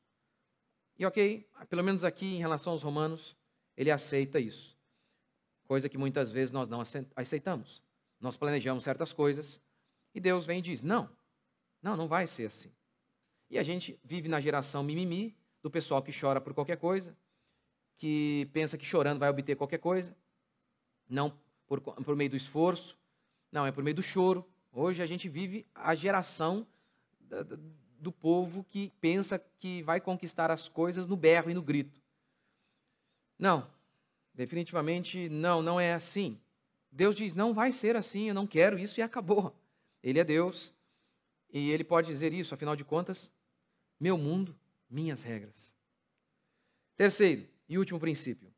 E 0.99 1.05
ok, 1.05 1.47
pelo 1.69 1.85
menos 1.85 2.05
aqui 2.05 2.27
em 2.27 2.39
relação 2.39 2.73
aos 2.73 2.83
romanos, 2.83 3.37
ele 3.77 3.91
aceita 3.91 4.41
isso 4.41 4.77
coisa 5.67 5.89
que 5.89 5.99
muitas 5.99 6.33
vezes 6.33 6.53
nós 6.53 6.69
não 6.69 6.83
aceitamos. 7.15 7.83
Nós 8.21 8.37
planejamos 8.37 8.85
certas 8.85 9.13
coisas 9.13 9.61
e 10.15 10.21
Deus 10.21 10.47
vem 10.47 10.61
e 10.61 10.63
diz: 10.63 10.83
não, 10.83 11.11
não, 11.83 11.97
não 11.97 12.09
vai 12.09 12.27
ser 12.27 12.47
assim. 12.47 12.73
E 13.51 13.59
a 13.59 13.63
gente 13.63 13.99
vive 14.03 14.29
na 14.29 14.41
geração 14.41 14.83
mimimi, 14.83 15.37
do 15.63 15.71
pessoal 15.71 16.03
que 16.03 16.19
chora 16.19 16.41
por 16.41 16.55
qualquer 16.55 16.77
coisa, 16.77 17.17
que 17.99 18.49
pensa 18.53 18.79
que 18.79 18.85
chorando 18.85 19.19
vai 19.19 19.29
obter 19.29 19.57
qualquer 19.57 19.79
coisa, 19.79 20.17
não 21.09 21.37
por, 21.67 21.81
por 21.81 22.17
meio 22.17 22.31
do 22.31 22.37
esforço, 22.37 22.97
não, 23.51 23.67
é 23.67 23.73
por 23.73 23.83
meio 23.83 23.97
do 23.97 24.03
choro. 24.03 24.47
Hoje 24.73 25.03
a 25.03 25.07
gente 25.07 25.29
vive 25.29 25.67
a 25.75 25.95
geração 25.95 26.67
do 27.99 28.13
povo 28.13 28.65
que 28.65 28.93
pensa 29.01 29.39
que 29.59 29.83
vai 29.83 30.01
conquistar 30.01 30.51
as 30.51 30.69
coisas 30.69 31.07
no 31.07 31.17
berro 31.17 31.51
e 31.51 31.55
no 31.55 31.63
grito. 31.63 32.01
Não, 33.39 33.69
Definitivamente 34.37 35.31
não, 35.31 35.63
não 35.63 35.81
é 35.81 35.95
assim. 35.95 36.39
Deus 36.93 37.17
diz: 37.17 37.33
não 37.33 37.55
vai 37.55 37.73
ser 37.73 37.97
assim, 37.97 38.29
eu 38.29 38.35
não 38.35 38.47
quero 38.47 38.79
isso 38.79 39.01
e 39.01 39.03
acabou. 39.03 39.59
Ele 40.03 40.21
é 40.21 40.25
Deus 40.25 40.73
e 41.51 41.71
ele 41.71 41.83
pode 41.83 42.09
dizer 42.09 42.35
isso, 42.35 42.55
afinal 42.55 42.77
de 42.77 42.85
contas, 42.85 43.33
meu 43.99 44.19
mundo, 44.19 44.55
minhas 44.91 45.23
regras. 45.23 45.75
Terceiro 46.97 47.49
e 47.67 47.79
último 47.79 47.99
princípio. 47.99 48.53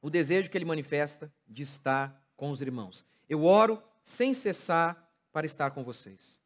O 0.00 0.08
desejo 0.08 0.50
que 0.50 0.56
ele 0.56 0.64
manifesta 0.64 1.32
de 1.46 1.62
estar 1.62 2.26
com 2.36 2.50
os 2.50 2.62
irmãos. 2.62 3.04
Eu 3.28 3.44
oro 3.44 3.80
sem 4.04 4.34
cessar 4.34 5.10
para 5.32 5.46
estar 5.46 5.70
com 5.70 5.82
vocês. 5.82 6.38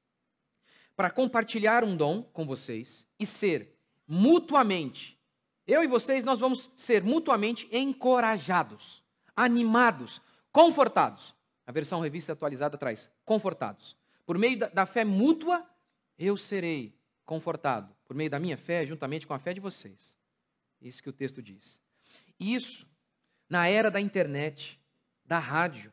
Para 0.94 1.10
compartilhar 1.10 1.84
um 1.84 1.96
dom 1.96 2.22
com 2.22 2.46
vocês 2.46 3.06
e 3.18 3.26
ser 3.26 3.76
mutuamente. 4.06 5.18
Eu 5.66 5.82
e 5.82 5.86
vocês, 5.86 6.24
nós 6.24 6.38
vamos 6.38 6.70
ser 6.76 7.02
mutuamente 7.02 7.68
encorajados, 7.72 9.02
animados, 9.34 10.22
confortados. 10.52 11.34
A 11.66 11.72
versão 11.72 12.00
revista 12.00 12.32
atualizada 12.32 12.78
traz 12.78 13.10
confortados. 13.24 13.96
Por 14.24 14.38
meio 14.38 14.58
da, 14.58 14.86
fé 14.86 15.04
mútua, 15.04 15.68
eu 16.16 16.36
serei 16.36 16.96
confortado. 17.24 17.94
Por 18.04 18.14
meio 18.14 18.30
da 18.30 18.38
minha 18.38 18.56
fé, 18.56 18.86
juntamente 18.86 19.26
com 19.26 19.34
a 19.34 19.38
fé 19.38 19.52
de 19.52 19.60
vocês. 19.60 20.16
Isso 20.80 21.02
que 21.02 21.10
o 21.10 21.12
texto 21.12 21.42
diz. 21.42 21.80
Isso, 22.38 22.86
na 23.48 23.68
era 23.68 23.90
da 23.90 24.00
internet, 24.00 24.80
da 25.24 25.38
rádio, 25.38 25.92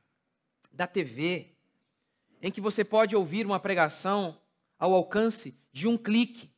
da 0.71 0.86
TV, 0.86 1.53
em 2.43 2.51
que 2.51 2.60
você 2.60 2.84
pode 2.84 3.15
ouvir 3.15 3.45
uma 3.45 3.60
pregação 3.60 4.38
ao 4.77 4.93
alcance 4.93 5.58
de 5.71 5.88
um 5.88 5.97
clique. 5.97 6.51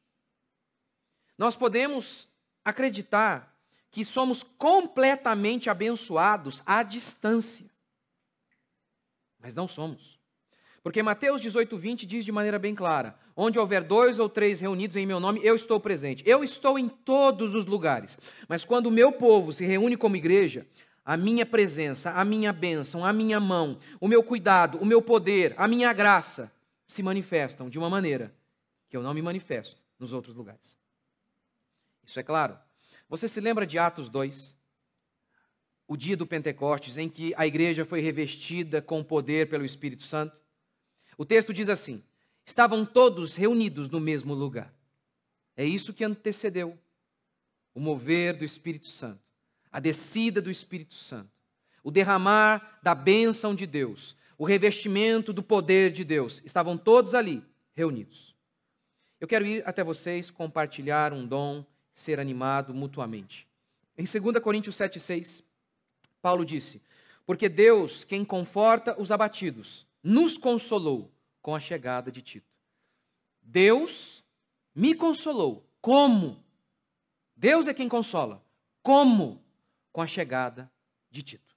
Nós 1.37 1.55
podemos 1.55 2.27
acreditar 2.63 3.55
que 3.91 4.03
somos 4.03 4.41
completamente 4.41 5.69
abençoados 5.69 6.63
à 6.65 6.81
distância. 6.81 7.69
Mas 9.39 9.53
não 9.53 9.67
somos. 9.67 10.19
Porque 10.81 11.03
Mateus 11.03 11.39
18, 11.39 11.77
20 11.77 12.05
diz 12.05 12.25
de 12.25 12.31
maneira 12.31 12.57
bem 12.57 12.73
clara: 12.73 13.17
Onde 13.35 13.59
houver 13.59 13.83
dois 13.83 14.17
ou 14.17 14.27
três 14.27 14.59
reunidos 14.59 14.97
em 14.97 15.05
meu 15.05 15.19
nome, 15.19 15.39
eu 15.43 15.55
estou 15.55 15.79
presente. 15.79 16.23
Eu 16.25 16.43
estou 16.43 16.79
em 16.79 16.89
todos 16.89 17.53
os 17.53 17.65
lugares. 17.65 18.17
Mas 18.47 18.65
quando 18.65 18.87
o 18.87 18.91
meu 18.91 19.11
povo 19.11 19.53
se 19.53 19.65
reúne 19.65 19.95
como 19.95 20.15
igreja, 20.15 20.67
a 21.05 21.15
minha 21.15 21.45
presença, 21.45 22.11
a 22.11 22.25
minha 22.25 22.51
bênção, 22.51 23.05
a 23.05 23.13
minha 23.13 23.39
mão, 23.39 23.77
o 24.01 24.07
meu 24.07 24.23
cuidado, 24.23 24.79
o 24.79 24.85
meu 24.85 25.03
poder, 25.03 25.53
a 25.55 25.67
minha 25.67 25.93
graça 25.93 26.51
se 26.87 27.03
manifestam 27.03 27.69
de 27.69 27.77
uma 27.77 27.89
maneira 27.89 28.33
que 28.89 28.97
eu 28.97 29.03
não 29.03 29.13
me 29.13 29.21
manifesto 29.21 29.79
nos 29.99 30.11
outros 30.11 30.35
lugares. 30.35 30.75
Isso 32.03 32.19
é 32.19 32.23
claro. 32.23 32.57
Você 33.07 33.27
se 33.27 33.39
lembra 33.39 33.67
de 33.67 33.77
Atos 33.77 34.09
2? 34.09 34.55
O 35.87 35.95
dia 35.95 36.17
do 36.17 36.25
Pentecostes, 36.25 36.97
em 36.97 37.07
que 37.07 37.35
a 37.37 37.45
igreja 37.45 37.85
foi 37.85 38.01
revestida 38.01 38.81
com 38.81 39.03
poder 39.03 39.47
pelo 39.47 39.63
Espírito 39.63 40.01
Santo? 40.01 40.35
O 41.15 41.23
texto 41.23 41.53
diz 41.53 41.69
assim: 41.69 42.03
estavam 42.43 42.83
todos 42.83 43.35
reunidos 43.35 43.89
no 43.89 43.99
mesmo 43.99 44.33
lugar. 44.33 44.73
É 45.55 45.63
isso 45.63 45.93
que 45.93 46.03
antecedeu 46.03 46.75
o 47.75 47.79
mover 47.79 48.35
do 48.35 48.43
Espírito 48.43 48.87
Santo 48.87 49.24
a 49.75 49.79
descida 49.81 50.41
do 50.41 50.49
Espírito 50.49 50.95
Santo, 50.95 51.29
o 51.83 51.91
derramar 51.91 52.79
da 52.81 52.95
bênção 52.95 53.53
de 53.53 53.67
Deus, 53.67 54.15
o 54.37 54.45
revestimento 54.45 55.33
do 55.33 55.43
poder 55.43 55.91
de 55.91 56.05
Deus. 56.05 56.41
Estavam 56.45 56.77
todos 56.77 57.13
ali 57.13 57.43
reunidos. 57.73 58.33
Eu 59.19 59.27
quero 59.27 59.45
ir 59.45 59.67
até 59.67 59.83
vocês 59.83 60.31
compartilhar 60.31 61.11
um 61.11 61.27
dom, 61.27 61.65
ser 61.93 62.21
animado 62.21 62.73
mutuamente. 62.73 63.45
Em 63.97 64.05
2 64.05 64.39
Coríntios 64.41 64.77
7,6, 64.77 65.43
Paulo 66.21 66.45
disse: 66.45 66.81
Porque 67.25 67.49
Deus, 67.49 68.05
quem 68.05 68.23
conforta 68.23 68.97
os 68.97 69.11
abatidos, 69.11 69.85
nos 70.01 70.37
consolou 70.37 71.11
com 71.41 71.53
a 71.53 71.59
chegada 71.59 72.09
de 72.09 72.21
Tito. 72.21 72.47
Deus 73.41 74.23
me 74.73 74.95
consolou. 74.95 75.69
Como? 75.81 76.41
Deus 77.35 77.67
é 77.67 77.73
quem 77.73 77.89
consola. 77.89 78.41
Como? 78.81 79.43
Com 79.95 80.01
a 80.01 80.07
chegada 80.07 80.69
de 81.09 81.23
Tito. 81.23 81.55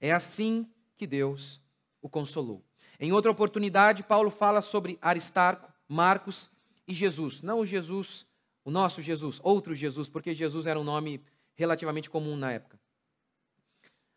É 0.00 0.12
assim 0.12 0.66
que 0.96 1.06
Deus 1.06 1.60
o 2.00 2.08
consolou. 2.08 2.64
Em 2.98 3.12
outra 3.12 3.30
oportunidade, 3.30 4.02
Paulo 4.02 4.30
fala 4.30 4.62
sobre 4.62 4.98
Aristarco, 5.02 5.70
Marcos 5.86 6.50
e 6.88 6.94
Jesus. 6.94 7.42
Não 7.42 7.60
o 7.60 7.66
Jesus, 7.66 8.26
o 8.64 8.70
nosso 8.70 9.02
Jesus, 9.02 9.38
outro 9.42 9.74
Jesus, 9.74 10.08
porque 10.08 10.34
Jesus 10.34 10.64
era 10.64 10.80
um 10.80 10.84
nome 10.84 11.22
relativamente 11.54 12.08
comum 12.08 12.34
na 12.34 12.50
época. 12.50 12.80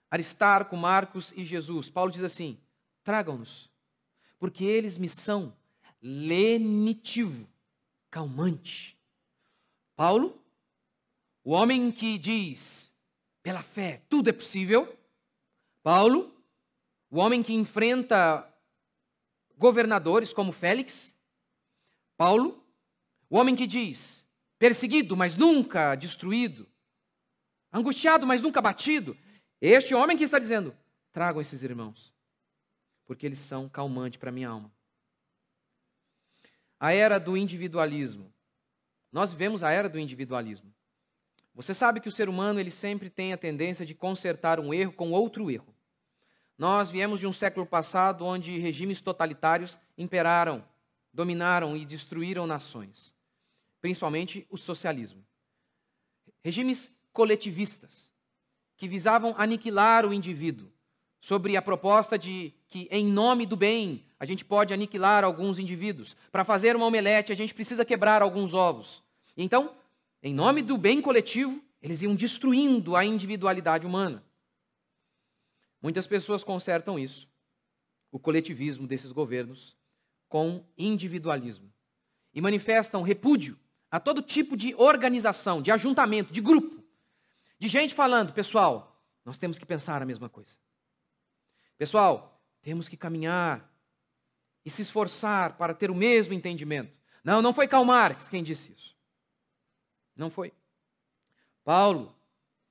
Aristarco, 0.10 0.78
Marcos 0.78 1.34
e 1.36 1.44
Jesus. 1.44 1.90
Paulo 1.90 2.14
diz 2.14 2.24
assim: 2.24 2.58
tragam-nos, 3.04 3.70
porque 4.40 4.64
eles 4.64 4.98
me 4.98 5.10
são 5.10 5.54
lenitivo, 6.02 7.46
calmante. 8.10 8.98
Paulo, 9.98 10.42
o 11.44 11.52
homem 11.52 11.92
que 11.92 12.18
diz 12.18 12.93
pela 13.44 13.62
fé, 13.62 14.02
tudo 14.10 14.30
é 14.30 14.34
possível. 14.34 14.98
Paulo, 15.84 16.34
o 17.12 17.20
homem 17.20 17.44
que 17.44 17.54
enfrenta 17.54 18.50
governadores 19.58 20.34
como 20.34 20.54
Félix. 20.54 21.14
Paulo, 22.18 22.66
o 23.30 23.38
homem 23.38 23.56
que 23.56 23.68
diz: 23.68 24.26
perseguido, 24.58 25.16
mas 25.16 25.36
nunca 25.36 25.94
destruído. 25.96 26.68
Angustiado, 27.72 28.26
mas 28.26 28.42
nunca 28.42 28.62
batido. 28.62 29.18
Este 29.60 29.94
homem 29.94 30.18
que 30.18 30.24
está 30.24 30.40
dizendo: 30.40 30.76
tragam 31.12 31.42
esses 31.42 31.62
irmãos, 31.62 32.14
porque 33.06 33.26
eles 33.26 33.40
são 33.40 33.68
calmante 33.68 34.18
para 34.18 34.32
minha 34.32 34.48
alma. 34.50 34.72
A 36.80 36.94
era 36.94 37.20
do 37.20 37.36
individualismo. 37.36 38.34
Nós 39.12 39.32
vivemos 39.32 39.64
a 39.64 39.72
era 39.72 39.88
do 39.88 40.00
individualismo. 40.00 40.74
Você 41.56 41.74
sabe 41.74 42.00
que 42.00 42.10
o 42.10 42.12
ser 42.12 42.28
humano 42.28 42.60
ele 42.60 42.72
sempre 42.72 43.10
tem 43.10 43.34
a 43.34 43.38
tendência 43.38 43.86
de 43.86 43.94
consertar 43.94 44.60
um 44.60 44.74
erro 44.74 44.94
com 44.94 45.12
outro 45.12 45.52
erro. 45.52 45.74
Nós 46.58 46.90
viemos 46.90 47.20
de 47.20 47.28
um 47.28 47.34
século 47.34 47.66
passado 47.66 48.26
onde 48.26 48.58
regimes 48.58 49.02
totalitários 49.02 49.80
imperaram, 49.98 50.64
dominaram 51.14 51.76
e 51.78 51.86
destruíram 51.86 52.48
nações, 52.48 53.14
principalmente 53.82 54.48
o 54.50 54.58
socialismo. 54.58 55.24
Regimes 56.44 56.92
coletivistas 57.12 58.12
que 58.78 58.88
visavam 58.88 59.36
aniquilar 59.38 60.06
o 60.06 60.14
indivíduo, 60.14 60.74
sobre 61.24 61.56
a 61.56 61.62
proposta 61.62 62.20
de 62.20 62.54
que, 62.68 62.86
em 62.92 63.06
nome 63.06 63.46
do 63.46 63.56
bem, 63.56 64.04
a 64.20 64.26
gente 64.26 64.44
pode 64.44 64.74
aniquilar 64.74 65.24
alguns 65.24 65.58
indivíduos. 65.58 66.18
Para 66.30 66.44
fazer 66.44 66.76
uma 66.76 66.86
omelete, 66.86 67.32
a 67.32 67.36
gente 67.36 67.54
precisa 67.54 67.86
quebrar 67.86 68.22
alguns 68.22 68.54
ovos. 68.54 69.02
Então, 69.38 69.74
em 70.24 70.34
nome 70.34 70.62
do 70.62 70.78
bem 70.78 71.02
coletivo, 71.02 71.62
eles 71.82 72.02
iam 72.02 72.16
destruindo 72.16 72.96
a 72.96 73.04
individualidade 73.04 73.86
humana. 73.86 74.24
Muitas 75.82 76.08
pessoas 76.08 76.46
consertam 76.46 76.98
isso, 76.98 77.28
o 78.10 78.18
coletivismo 78.18 78.88
desses 78.88 79.12
governos, 79.12 79.76
com 80.30 80.66
individualismo. 80.78 81.70
E 82.34 82.40
manifestam 82.40 83.02
repúdio 83.02 83.60
a 83.92 84.00
todo 84.00 84.22
tipo 84.22 84.56
de 84.56 84.74
organização, 84.76 85.62
de 85.62 85.72
ajuntamento, 85.72 86.32
de 86.32 86.40
grupo, 86.40 86.82
de 87.60 87.68
gente 87.68 87.94
falando, 87.94 88.32
pessoal, 88.32 89.04
nós 89.26 89.38
temos 89.38 89.60
que 89.60 89.66
pensar 89.66 90.02
a 90.02 90.06
mesma 90.06 90.30
coisa. 90.30 90.56
Pessoal, 91.78 92.42
temos 92.62 92.88
que 92.88 92.96
caminhar 92.96 93.70
e 94.66 94.70
se 94.70 94.82
esforçar 94.82 95.58
para 95.58 95.74
ter 95.74 95.92
o 95.92 95.96
mesmo 95.96 96.34
entendimento. 96.34 96.94
Não, 97.26 97.42
não 97.42 97.54
foi 97.54 97.68
Karl 97.68 97.84
Marx 97.84 98.30
quem 98.30 98.42
disse 98.42 98.72
isso. 98.72 98.93
Não 100.16 100.30
foi. 100.30 100.54
Paulo 101.64 102.16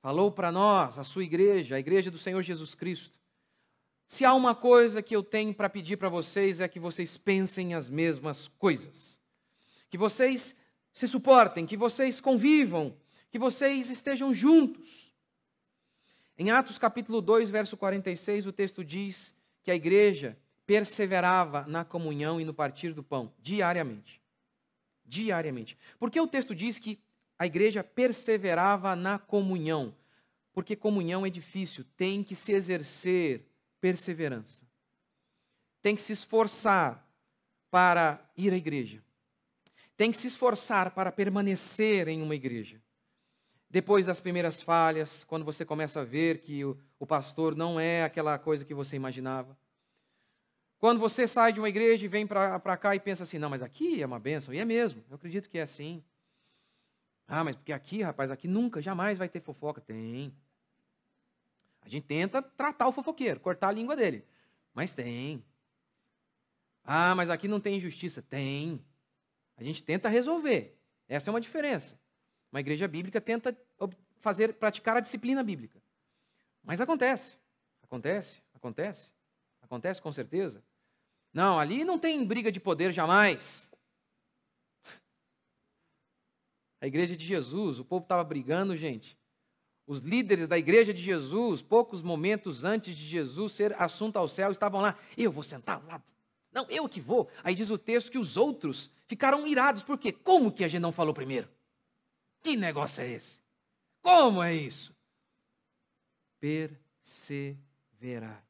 falou 0.01 0.31
para 0.31 0.51
nós, 0.51 0.99
a 0.99 1.03
sua 1.03 1.23
igreja, 1.23 1.75
a 1.75 1.79
igreja 1.79 2.11
do 2.11 2.17
Senhor 2.17 2.41
Jesus 2.41 2.75
Cristo. 2.75 3.17
Se 4.07 4.25
há 4.25 4.33
uma 4.33 4.53
coisa 4.53 5.01
que 5.01 5.15
eu 5.15 5.23
tenho 5.23 5.53
para 5.53 5.69
pedir 5.69 5.97
para 5.97 6.09
vocês 6.09 6.59
é 6.59 6.67
que 6.67 6.79
vocês 6.79 7.17
pensem 7.17 7.73
as 7.73 7.89
mesmas 7.89 8.47
coisas. 8.59 9.19
Que 9.89 9.97
vocês 9.97 10.55
se 10.91 11.07
suportem, 11.07 11.65
que 11.65 11.75
vocês 11.75 12.21
convivam, 12.21 12.95
que 13.31 13.39
vocês 13.39 13.89
estejam 13.89 14.33
juntos. 14.33 15.11
Em 16.37 16.51
Atos 16.51 16.77
capítulo 16.77 17.21
2, 17.21 17.49
verso 17.49 17.75
46, 17.75 18.45
o 18.45 18.51
texto 18.51 18.83
diz 18.83 19.33
que 19.63 19.71
a 19.71 19.75
igreja 19.75 20.37
perseverava 20.65 21.65
na 21.67 21.83
comunhão 21.83 22.39
e 22.39 22.45
no 22.45 22.53
partir 22.53 22.93
do 22.93 23.03
pão, 23.03 23.33
diariamente. 23.39 24.21
Diariamente. 25.05 25.77
Porque 25.99 26.19
o 26.19 26.27
texto 26.27 26.53
diz 26.53 26.77
que 26.77 26.99
a 27.37 27.45
igreja 27.45 27.83
perseverava 27.83 28.95
na 28.95 29.17
comunhão, 29.19 29.95
porque 30.53 30.75
comunhão 30.75 31.25
é 31.25 31.29
difícil, 31.29 31.85
tem 31.97 32.23
que 32.23 32.35
se 32.35 32.51
exercer 32.51 33.45
perseverança. 33.81 34.65
Tem 35.81 35.95
que 35.95 36.01
se 36.01 36.13
esforçar 36.13 37.05
para 37.69 38.23
ir 38.37 38.53
à 38.53 38.55
igreja. 38.55 39.03
Tem 39.97 40.11
que 40.11 40.17
se 40.17 40.27
esforçar 40.27 40.91
para 40.91 41.11
permanecer 41.11 42.07
em 42.07 42.21
uma 42.21 42.35
igreja. 42.35 42.81
Depois 43.69 44.05
das 44.05 44.19
primeiras 44.19 44.61
falhas, 44.61 45.23
quando 45.23 45.43
você 45.43 45.65
começa 45.65 46.01
a 46.01 46.05
ver 46.05 46.39
que 46.39 46.63
o, 46.63 46.77
o 46.99 47.07
pastor 47.07 47.55
não 47.55 47.79
é 47.79 48.03
aquela 48.03 48.37
coisa 48.37 48.63
que 48.63 48.73
você 48.73 48.95
imaginava. 48.95 49.57
Quando 50.77 50.99
você 50.99 51.27
sai 51.27 51.51
de 51.51 51.59
uma 51.59 51.69
igreja 51.69 52.05
e 52.05 52.07
vem 52.07 52.27
para 52.27 52.77
cá 52.77 52.95
e 52.95 52.99
pensa 52.99 53.23
assim, 53.23 53.39
não, 53.39 53.49
mas 53.49 53.63
aqui 53.63 54.01
é 54.01 54.05
uma 54.05 54.19
bênção, 54.19 54.53
e 54.53 54.59
é 54.59 54.65
mesmo, 54.65 55.03
eu 55.09 55.15
acredito 55.15 55.49
que 55.49 55.57
é 55.57 55.63
assim. 55.63 56.03
Ah, 57.27 57.43
mas 57.43 57.55
porque 57.55 57.73
aqui, 57.73 58.01
rapaz, 58.01 58.29
aqui 58.29 58.47
nunca, 58.47 58.81
jamais 58.81 59.17
vai 59.17 59.29
ter 59.29 59.41
fofoca. 59.41 59.81
Tem. 59.81 60.33
A 61.81 61.89
gente 61.89 62.05
tenta 62.05 62.41
tratar 62.41 62.87
o 62.87 62.91
fofoqueiro, 62.91 63.39
cortar 63.39 63.69
a 63.69 63.71
língua 63.71 63.95
dele. 63.95 64.25
Mas 64.73 64.91
tem. 64.91 65.43
Ah, 66.83 67.15
mas 67.15 67.29
aqui 67.29 67.47
não 67.47 67.59
tem 67.59 67.77
injustiça. 67.77 68.21
Tem. 68.21 68.83
A 69.57 69.63
gente 69.63 69.83
tenta 69.83 70.09
resolver. 70.09 70.77
Essa 71.07 71.29
é 71.29 71.31
uma 71.31 71.41
diferença. 71.41 71.97
Uma 72.51 72.59
igreja 72.59 72.87
bíblica 72.87 73.19
tenta 73.19 73.57
fazer, 74.19 74.53
praticar 74.53 74.97
a 74.97 74.99
disciplina 74.99 75.43
bíblica. 75.43 75.81
Mas 76.63 76.79
acontece. 76.79 77.37
Acontece, 77.81 78.41
acontece. 78.53 79.11
Acontece 79.61 80.01
com 80.01 80.11
certeza. 80.11 80.63
Não, 81.33 81.59
ali 81.59 81.83
não 81.83 81.97
tem 81.97 82.25
briga 82.25 82.51
de 82.51 82.59
poder 82.59 82.91
jamais. 82.91 83.69
A 86.83 86.85
igreja 86.85 87.15
de 87.15 87.25
Jesus, 87.25 87.79
o 87.79 87.85
povo 87.85 88.03
estava 88.03 88.21
brigando, 88.25 88.75
gente. 88.75 89.17
Os 89.87 90.01
líderes 90.01 90.49
da 90.49 90.57
igreja 90.57 90.93
de 90.93 91.01
Jesus, 91.01 91.61
poucos 91.61 92.01
momentos 92.01 92.65
antes 92.65 92.97
de 92.97 93.05
Jesus 93.05 93.53
ser 93.53 93.81
assunto 93.81 94.17
ao 94.17 94.27
céu, 94.27 94.51
estavam 94.51 94.81
lá. 94.81 94.99
Eu 95.17 95.31
vou 95.31 95.43
sentar 95.43 95.77
ao 95.77 95.87
lado 95.87 96.03
Não, 96.51 96.69
eu 96.69 96.89
que 96.89 96.99
vou. 96.99 97.29
Aí 97.41 97.55
diz 97.55 97.69
o 97.69 97.77
texto 97.77 98.11
que 98.11 98.17
os 98.17 98.35
outros 98.35 98.91
ficaram 99.07 99.47
irados. 99.47 99.81
Por 99.81 99.97
quê? 99.97 100.11
Como 100.11 100.51
que 100.51 100.61
a 100.61 100.67
gente 100.67 100.81
não 100.81 100.91
falou 100.91 101.13
primeiro? 101.13 101.47
Que 102.41 102.57
negócio 102.57 103.01
é 103.01 103.11
esse? 103.11 103.41
Como 104.01 104.43
é 104.43 104.53
isso? 104.53 104.93
Perseverar. 106.37 108.45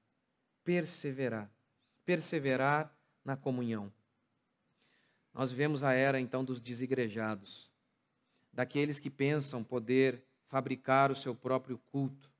Perseverar. 0.63 1.51
Perseverar 2.03 2.91
na 3.23 3.37
comunhão. 3.37 3.93
Nós 5.31 5.51
vivemos 5.51 5.83
a 5.83 5.93
era 5.93 6.19
então 6.19 6.43
dos 6.43 6.63
desigrejados, 6.63 7.71
daqueles 8.53 8.99
que 8.99 9.09
pensam 9.09 9.63
poder 9.63 10.23
fabricar 10.47 11.11
o 11.11 11.15
seu 11.15 11.33
próprio 11.33 11.79
culto. 11.91 12.31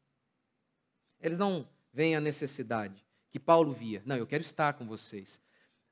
Eles 1.19 1.37
não 1.37 1.67
veem 1.91 2.15
a 2.15 2.21
necessidade 2.21 3.03
que 3.31 3.39
Paulo 3.39 3.73
via. 3.73 4.03
Não, 4.05 4.15
eu 4.15 4.27
quero 4.27 4.43
estar 4.43 4.73
com 4.73 4.85
vocês. 4.85 5.41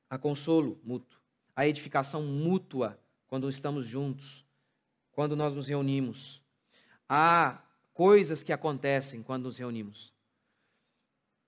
A 0.08 0.16
consolo 0.16 0.80
mútuo, 0.84 1.18
a 1.56 1.66
edificação 1.66 2.22
mútua 2.22 2.98
quando 3.26 3.48
estamos 3.48 3.86
juntos, 3.86 4.46
quando 5.10 5.34
nós 5.34 5.54
nos 5.54 5.66
reunimos. 5.66 6.40
Há 7.08 7.60
coisas 7.92 8.42
que 8.42 8.52
acontecem 8.52 9.22
quando 9.22 9.44
nos 9.44 9.56
reunimos. 9.56 10.12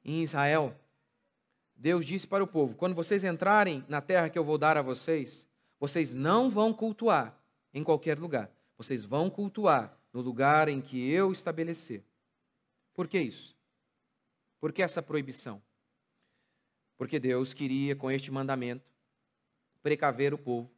Em 0.04 0.22
Israel, 0.22 0.74
Deus 1.76 2.04
disse 2.04 2.26
para 2.26 2.42
o 2.42 2.46
povo: 2.46 2.74
quando 2.74 2.94
vocês 2.94 3.22
entrarem 3.22 3.84
na 3.88 4.00
terra 4.00 4.28
que 4.28 4.38
eu 4.38 4.44
vou 4.44 4.58
dar 4.58 4.76
a 4.76 4.82
vocês, 4.82 5.46
vocês 5.78 6.12
não 6.12 6.50
vão 6.50 6.72
cultuar 6.72 7.38
em 7.72 7.84
qualquer 7.84 8.18
lugar. 8.18 8.50
Vocês 8.84 9.02
vão 9.02 9.30
cultuar 9.30 9.98
no 10.12 10.20
lugar 10.20 10.68
em 10.68 10.78
que 10.78 11.10
eu 11.10 11.32
estabelecer. 11.32 12.04
Por 12.92 13.08
que 13.08 13.18
isso? 13.18 13.56
Por 14.60 14.74
que 14.74 14.82
essa 14.82 15.02
proibição? 15.02 15.62
Porque 16.98 17.18
Deus 17.18 17.54
queria, 17.54 17.96
com 17.96 18.10
este 18.10 18.30
mandamento, 18.30 18.84
precaver 19.82 20.34
o 20.34 20.38
povo 20.38 20.70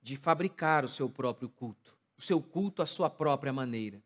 de 0.00 0.16
fabricar 0.16 0.86
o 0.86 0.88
seu 0.88 1.10
próprio 1.10 1.50
culto, 1.50 1.94
o 2.16 2.22
seu 2.22 2.40
culto 2.40 2.80
à 2.80 2.86
sua 2.86 3.10
própria 3.10 3.52
maneira. 3.52 4.02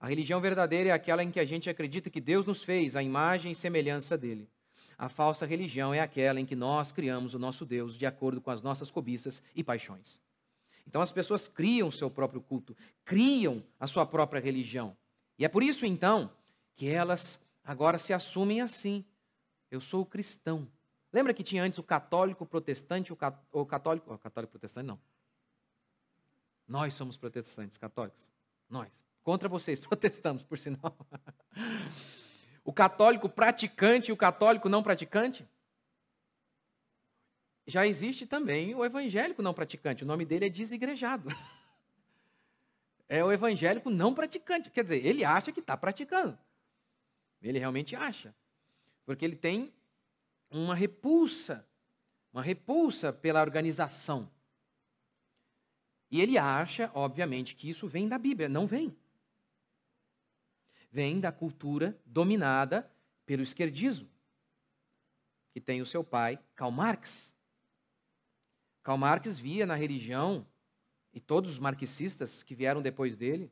A 0.00 0.08
religião 0.08 0.40
verdadeira 0.40 0.88
é 0.88 0.92
aquela 0.92 1.22
em 1.22 1.30
que 1.30 1.38
a 1.38 1.44
gente 1.44 1.68
acredita 1.68 2.08
que 2.08 2.18
Deus 2.20 2.46
nos 2.46 2.64
fez 2.64 2.96
a 2.96 3.02
imagem 3.02 3.52
e 3.52 3.54
semelhança 3.54 4.16
dele. 4.16 4.48
A 4.96 5.10
falsa 5.10 5.44
religião 5.44 5.92
é 5.92 6.00
aquela 6.00 6.40
em 6.40 6.46
que 6.46 6.56
nós 6.56 6.92
criamos 6.92 7.34
o 7.34 7.38
nosso 7.38 7.66
Deus 7.66 7.94
de 7.94 8.06
acordo 8.06 8.40
com 8.40 8.50
as 8.50 8.62
nossas 8.62 8.90
cobiças 8.90 9.42
e 9.54 9.62
paixões. 9.62 10.18
Então 10.90 11.00
as 11.00 11.12
pessoas 11.12 11.46
criam 11.46 11.86
o 11.86 11.92
seu 11.92 12.10
próprio 12.10 12.40
culto, 12.40 12.76
criam 13.04 13.62
a 13.78 13.86
sua 13.86 14.04
própria 14.04 14.40
religião. 14.40 14.96
E 15.38 15.44
é 15.44 15.48
por 15.48 15.62
isso 15.62 15.86
então 15.86 16.28
que 16.74 16.88
elas 16.88 17.38
agora 17.62 17.96
se 17.96 18.12
assumem 18.12 18.60
assim. 18.60 19.04
Eu 19.70 19.80
sou 19.80 20.04
cristão. 20.04 20.66
Lembra 21.12 21.32
que 21.32 21.44
tinha 21.44 21.62
antes 21.62 21.78
o 21.78 21.82
católico, 21.84 22.42
o 22.42 22.46
protestante, 22.46 23.12
o, 23.12 23.16
católico, 23.16 24.12
o 24.12 24.18
católico 24.18 24.50
protestante 24.50 24.84
não. 24.88 24.98
Nós 26.66 26.92
somos 26.94 27.16
protestantes, 27.16 27.78
católicos. 27.78 28.28
Nós. 28.68 28.90
Contra 29.22 29.48
vocês, 29.48 29.78
protestamos, 29.86 30.42
por 30.42 30.58
sinal. 30.58 30.96
O 32.64 32.72
católico 32.72 33.28
praticante 33.28 34.10
e 34.10 34.12
o 34.12 34.16
católico 34.16 34.68
não 34.68 34.82
praticante? 34.82 35.48
Já 37.70 37.86
existe 37.86 38.26
também 38.26 38.74
o 38.74 38.84
evangélico 38.84 39.40
não 39.40 39.54
praticante. 39.54 40.02
O 40.02 40.06
nome 40.06 40.24
dele 40.24 40.46
é 40.46 40.50
desigrejado. 40.50 41.28
É 43.12 43.24
o 43.24 43.32
evangélico 43.32 43.90
não 43.90 44.14
praticante. 44.14 44.70
Quer 44.70 44.84
dizer, 44.84 45.04
ele 45.04 45.24
acha 45.24 45.50
que 45.50 45.58
está 45.58 45.76
praticando. 45.76 46.38
Ele 47.42 47.58
realmente 47.58 47.96
acha. 47.96 48.32
Porque 49.04 49.24
ele 49.24 49.34
tem 49.34 49.72
uma 50.48 50.76
repulsa, 50.76 51.66
uma 52.32 52.40
repulsa 52.40 53.12
pela 53.12 53.40
organização. 53.40 54.30
E 56.08 56.20
ele 56.20 56.38
acha, 56.38 56.88
obviamente, 56.94 57.56
que 57.56 57.68
isso 57.68 57.88
vem 57.88 58.06
da 58.06 58.16
Bíblia. 58.16 58.48
Não 58.48 58.64
vem. 58.64 58.96
Vem 60.92 61.18
da 61.18 61.32
cultura 61.32 61.98
dominada 62.06 62.88
pelo 63.26 63.42
esquerdismo, 63.42 64.08
que 65.50 65.60
tem 65.60 65.82
o 65.82 65.86
seu 65.86 66.04
pai, 66.04 66.38
Karl 66.54 66.70
Marx. 66.70 67.34
Karl 68.82 68.98
Marx 68.98 69.38
via 69.38 69.66
na 69.66 69.74
religião, 69.74 70.46
e 71.12 71.20
todos 71.20 71.50
os 71.50 71.58
marxistas 71.58 72.42
que 72.42 72.54
vieram 72.54 72.80
depois 72.80 73.16
dele, 73.16 73.50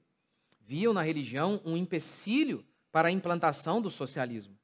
viam 0.60 0.92
na 0.92 1.02
religião 1.02 1.60
um 1.64 1.76
empecilho 1.76 2.64
para 2.92 3.08
a 3.08 3.10
implantação 3.10 3.80
do 3.80 3.90
socialismo. 3.90 4.56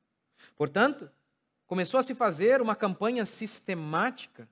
Portanto, 0.57 1.11
começou 1.67 1.99
a 1.99 2.03
se 2.03 2.15
fazer 2.15 2.61
uma 2.61 2.77
campanha 2.77 3.25
sistemática 3.25 4.49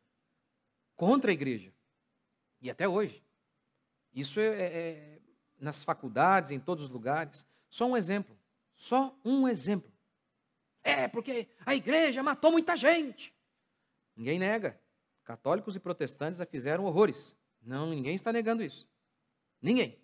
contra 0.97 1.31
a 1.31 1.35
igreja. 1.35 1.73
E 2.61 2.71
até 2.71 2.89
hoje. 2.89 3.23
Isso 4.15 4.39
é, 4.41 4.47
é, 4.47 4.65
é, 4.65 5.19
nas 5.59 5.83
faculdades, 5.83 6.51
em 6.51 6.61
todos 6.61 6.85
os 6.85 6.91
lugares. 6.91 7.45
Só 7.69 7.87
um 7.87 7.97
exemplo. 7.97 8.37
Só 8.75 9.15
um 9.25 9.49
exemplo. 9.49 9.91
É, 10.83 11.07
porque 11.09 11.49
a 11.65 11.75
igreja 11.75 12.23
matou 12.23 12.51
muita 12.51 12.77
gente. 12.77 13.33
Ninguém 14.17 14.39
nega. 14.39 14.79
Católicos 15.25 15.77
e 15.77 15.81
protestantes 15.81 16.39
já 16.39 16.47
fizeram 16.47 16.85
horrores. 16.85 17.35
Não, 17.63 17.89
ninguém 17.89 18.15
está 18.15 18.33
negando 18.33 18.63
isso. 18.63 18.89
Ninguém. 19.61 19.99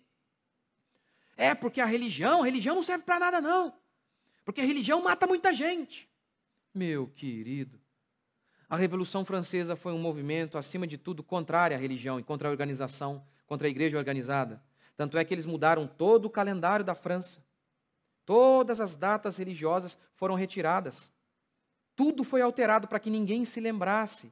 É 1.35 1.53
porque 1.53 1.81
a 1.81 1.85
religião, 1.85 2.41
a 2.41 2.45
religião 2.45 2.75
não 2.75 2.83
serve 2.83 3.03
para 3.03 3.19
nada, 3.19 3.41
não. 3.41 3.73
Porque 4.45 4.61
a 4.61 4.65
religião 4.65 5.01
mata 5.01 5.27
muita 5.27 5.53
gente. 5.53 6.09
Meu 6.73 7.07
querido, 7.07 7.79
a 8.69 8.77
Revolução 8.77 9.25
Francesa 9.25 9.75
foi 9.75 9.91
um 9.91 9.99
movimento, 9.99 10.57
acima 10.57 10.85
de 10.85 10.97
tudo, 10.97 11.23
contrário 11.23 11.75
à 11.75 11.79
religião 11.79 12.19
e 12.19 12.23
contra 12.23 12.47
a 12.47 12.51
organização, 12.51 13.25
contra 13.47 13.67
a 13.67 13.71
igreja 13.71 13.97
organizada. 13.97 14.61
Tanto 14.95 15.17
é 15.17 15.25
que 15.25 15.33
eles 15.33 15.45
mudaram 15.45 15.87
todo 15.87 16.25
o 16.25 16.29
calendário 16.29 16.85
da 16.85 16.93
França. 16.93 17.43
Todas 18.25 18.79
as 18.79 18.95
datas 18.95 19.37
religiosas 19.37 19.97
foram 20.13 20.35
retiradas. 20.35 21.11
Tudo 21.95 22.23
foi 22.23 22.41
alterado 22.41 22.87
para 22.87 22.99
que 22.99 23.09
ninguém 23.09 23.43
se 23.43 23.59
lembrasse. 23.59 24.31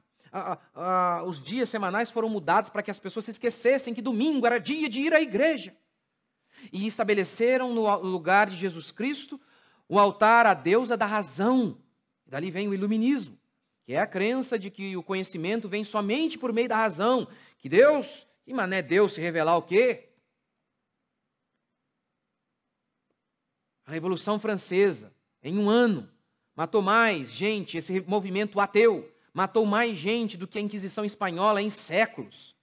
Os 1.26 1.40
dias 1.40 1.68
semanais 1.68 2.10
foram 2.10 2.28
mudados 2.28 2.70
para 2.70 2.82
que 2.82 2.90
as 2.90 2.98
pessoas 2.98 3.24
se 3.24 3.30
esquecessem 3.32 3.94
que 3.94 4.02
domingo 4.02 4.46
era 4.46 4.58
dia 4.58 4.88
de 4.88 5.00
ir 5.00 5.14
à 5.14 5.20
igreja. 5.20 5.76
E 6.72 6.86
estabeleceram 6.86 7.72
no 7.72 7.94
lugar 7.98 8.50
de 8.50 8.56
Jesus 8.56 8.90
Cristo 8.90 9.40
o 9.88 9.98
altar 9.98 10.46
à 10.46 10.54
deusa 10.54 10.96
da 10.96 11.06
razão, 11.06 11.78
Dali 12.26 12.50
vem 12.50 12.68
o 12.68 12.74
iluminismo, 12.74 13.38
que 13.84 13.94
é 13.94 14.00
a 14.00 14.06
crença 14.06 14.58
de 14.58 14.70
que 14.70 14.94
o 14.94 15.02
conhecimento 15.02 15.66
vem 15.66 15.82
somente 15.82 16.36
por 16.36 16.52
meio 16.52 16.68
da 16.68 16.76
razão, 16.76 17.26
que 17.56 17.70
Deus, 17.70 18.26
que 18.44 18.52
mané 18.52 18.82
Deus 18.82 19.12
se 19.12 19.20
revelar 19.20 19.56
o 19.56 19.62
quê? 19.62 20.10
A 23.86 23.92
Revolução 23.92 24.38
Francesa, 24.38 25.10
em 25.42 25.56
um 25.56 25.70
ano, 25.70 26.06
matou 26.54 26.82
mais 26.82 27.32
gente, 27.32 27.78
esse 27.78 27.98
movimento 28.02 28.60
ateu, 28.60 29.10
matou 29.38 29.64
mais 29.64 29.96
gente 29.96 30.36
do 30.36 30.48
que 30.48 30.58
a 30.58 30.60
Inquisição 30.60 31.04
Espanhola 31.04 31.62
em 31.62 31.70
séculos. 31.70 32.56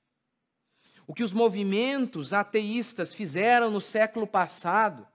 O 1.08 1.14
que 1.14 1.24
os 1.24 1.32
movimentos 1.32 2.34
ateístas 2.34 3.14
fizeram 3.14 3.72
no 3.72 3.80
século 3.80 4.28
passado, 4.28 5.08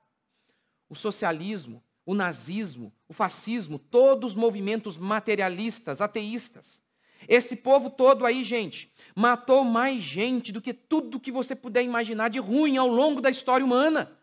o 0.88 0.94
socialismo, 0.94 1.84
o 2.06 2.14
nazismo, 2.14 2.90
o 3.06 3.12
fascismo, 3.12 3.78
todos 3.78 4.32
os 4.32 4.36
movimentos 4.38 4.96
materialistas, 4.96 6.00
ateístas. 6.00 6.80
Esse 7.28 7.54
povo 7.54 7.90
todo 7.90 8.24
aí, 8.24 8.42
gente, 8.42 8.90
matou 9.14 9.62
mais 9.62 10.02
gente 10.02 10.52
do 10.52 10.62
que 10.62 10.72
tudo 10.72 11.20
que 11.20 11.30
você 11.30 11.54
puder 11.54 11.82
imaginar 11.82 12.30
de 12.30 12.38
ruim 12.38 12.78
ao 12.78 12.88
longo 12.88 13.20
da 13.20 13.28
história 13.28 13.66
humana. 13.66 14.18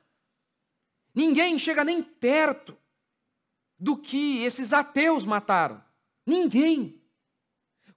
Ninguém 1.13 1.59
chega 1.59 1.83
nem 1.83 2.01
perto 2.01 2.75
do 3.77 3.95
que 3.95 4.39
esses 4.39 4.73
ateus 4.73 5.23
mataram. 5.23 5.85
Ninguém. 6.25 6.96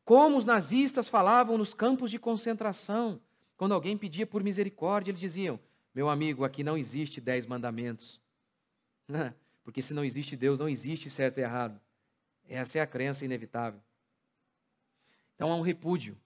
Como 0.05 0.37
os 0.37 0.45
nazistas 0.45 1.09
falavam 1.09 1.57
nos 1.57 1.75
campos 1.75 2.11
de 2.11 2.19
concentração, 2.19 3.21
quando 3.57 3.75
alguém 3.75 3.97
pedia 3.97 4.27
por 4.27 4.43
misericórdia, 4.43 5.11
eles 5.11 5.21
diziam: 5.21 5.61
Meu 5.95 6.09
amigo, 6.09 6.45
aqui 6.45 6.65
não 6.65 6.77
existe 6.77 7.21
dez 7.21 7.47
mandamentos. 7.47 8.21
Porque 9.63 9.83
se 9.83 9.95
não 9.95 10.05
existe 10.05 10.37
Deus, 10.37 10.59
não 10.59 10.69
existe 10.69 11.11
certo 11.11 11.39
e 11.39 11.43
errado. 11.43 11.81
Essa 12.49 12.79
é 12.79 12.81
a 12.81 12.87
crença 12.87 13.25
inevitável. 13.25 13.81
Então 15.37 15.53
há 15.53 15.57
um 15.57 15.61
repúdio, 15.61 16.17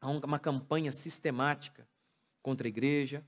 há 0.00 0.08
uma 0.08 0.38
campanha 0.38 0.92
sistemática 0.92 1.86
contra 2.42 2.66
a 2.66 2.70
igreja, 2.70 3.24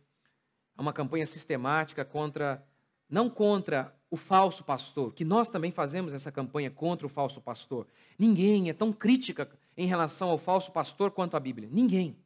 há 0.77 0.81
uma 0.81 0.93
campanha 0.93 1.27
sistemática 1.27 2.05
contra, 2.05 2.65
não 3.11 3.29
contra 3.29 3.95
o 4.11 4.17
falso 4.17 4.65
pastor, 4.65 5.13
que 5.13 5.25
nós 5.25 5.51
também 5.51 5.73
fazemos 5.73 6.15
essa 6.15 6.31
campanha 6.31 6.71
contra 6.71 7.07
o 7.07 7.11
falso 7.11 7.41
pastor. 7.41 7.87
Ninguém 8.19 8.71
é 8.71 8.73
tão 8.73 8.93
crítica 8.93 9.51
em 9.79 9.87
relação 9.87 10.29
ao 10.29 10.39
falso 10.39 10.73
pastor 10.73 11.13
quanto 11.13 11.37
a 11.37 11.41
Bíblia. 11.41 11.69
Ninguém. 11.71 12.19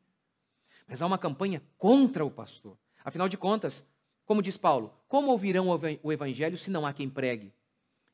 Mas 0.88 1.02
há 1.02 1.06
uma 1.06 1.18
campanha 1.18 1.62
contra 1.76 2.24
o 2.24 2.30
pastor. 2.30 2.78
Afinal 3.04 3.28
de 3.28 3.36
contas, 3.36 3.84
como 4.24 4.42
diz 4.42 4.56
Paulo, 4.56 4.90
como 5.06 5.30
ouvirão 5.30 5.68
o 6.02 6.10
evangelho 6.10 6.56
se 6.56 6.70
não 6.70 6.86
há 6.86 6.94
quem 6.94 7.10
pregue? 7.10 7.52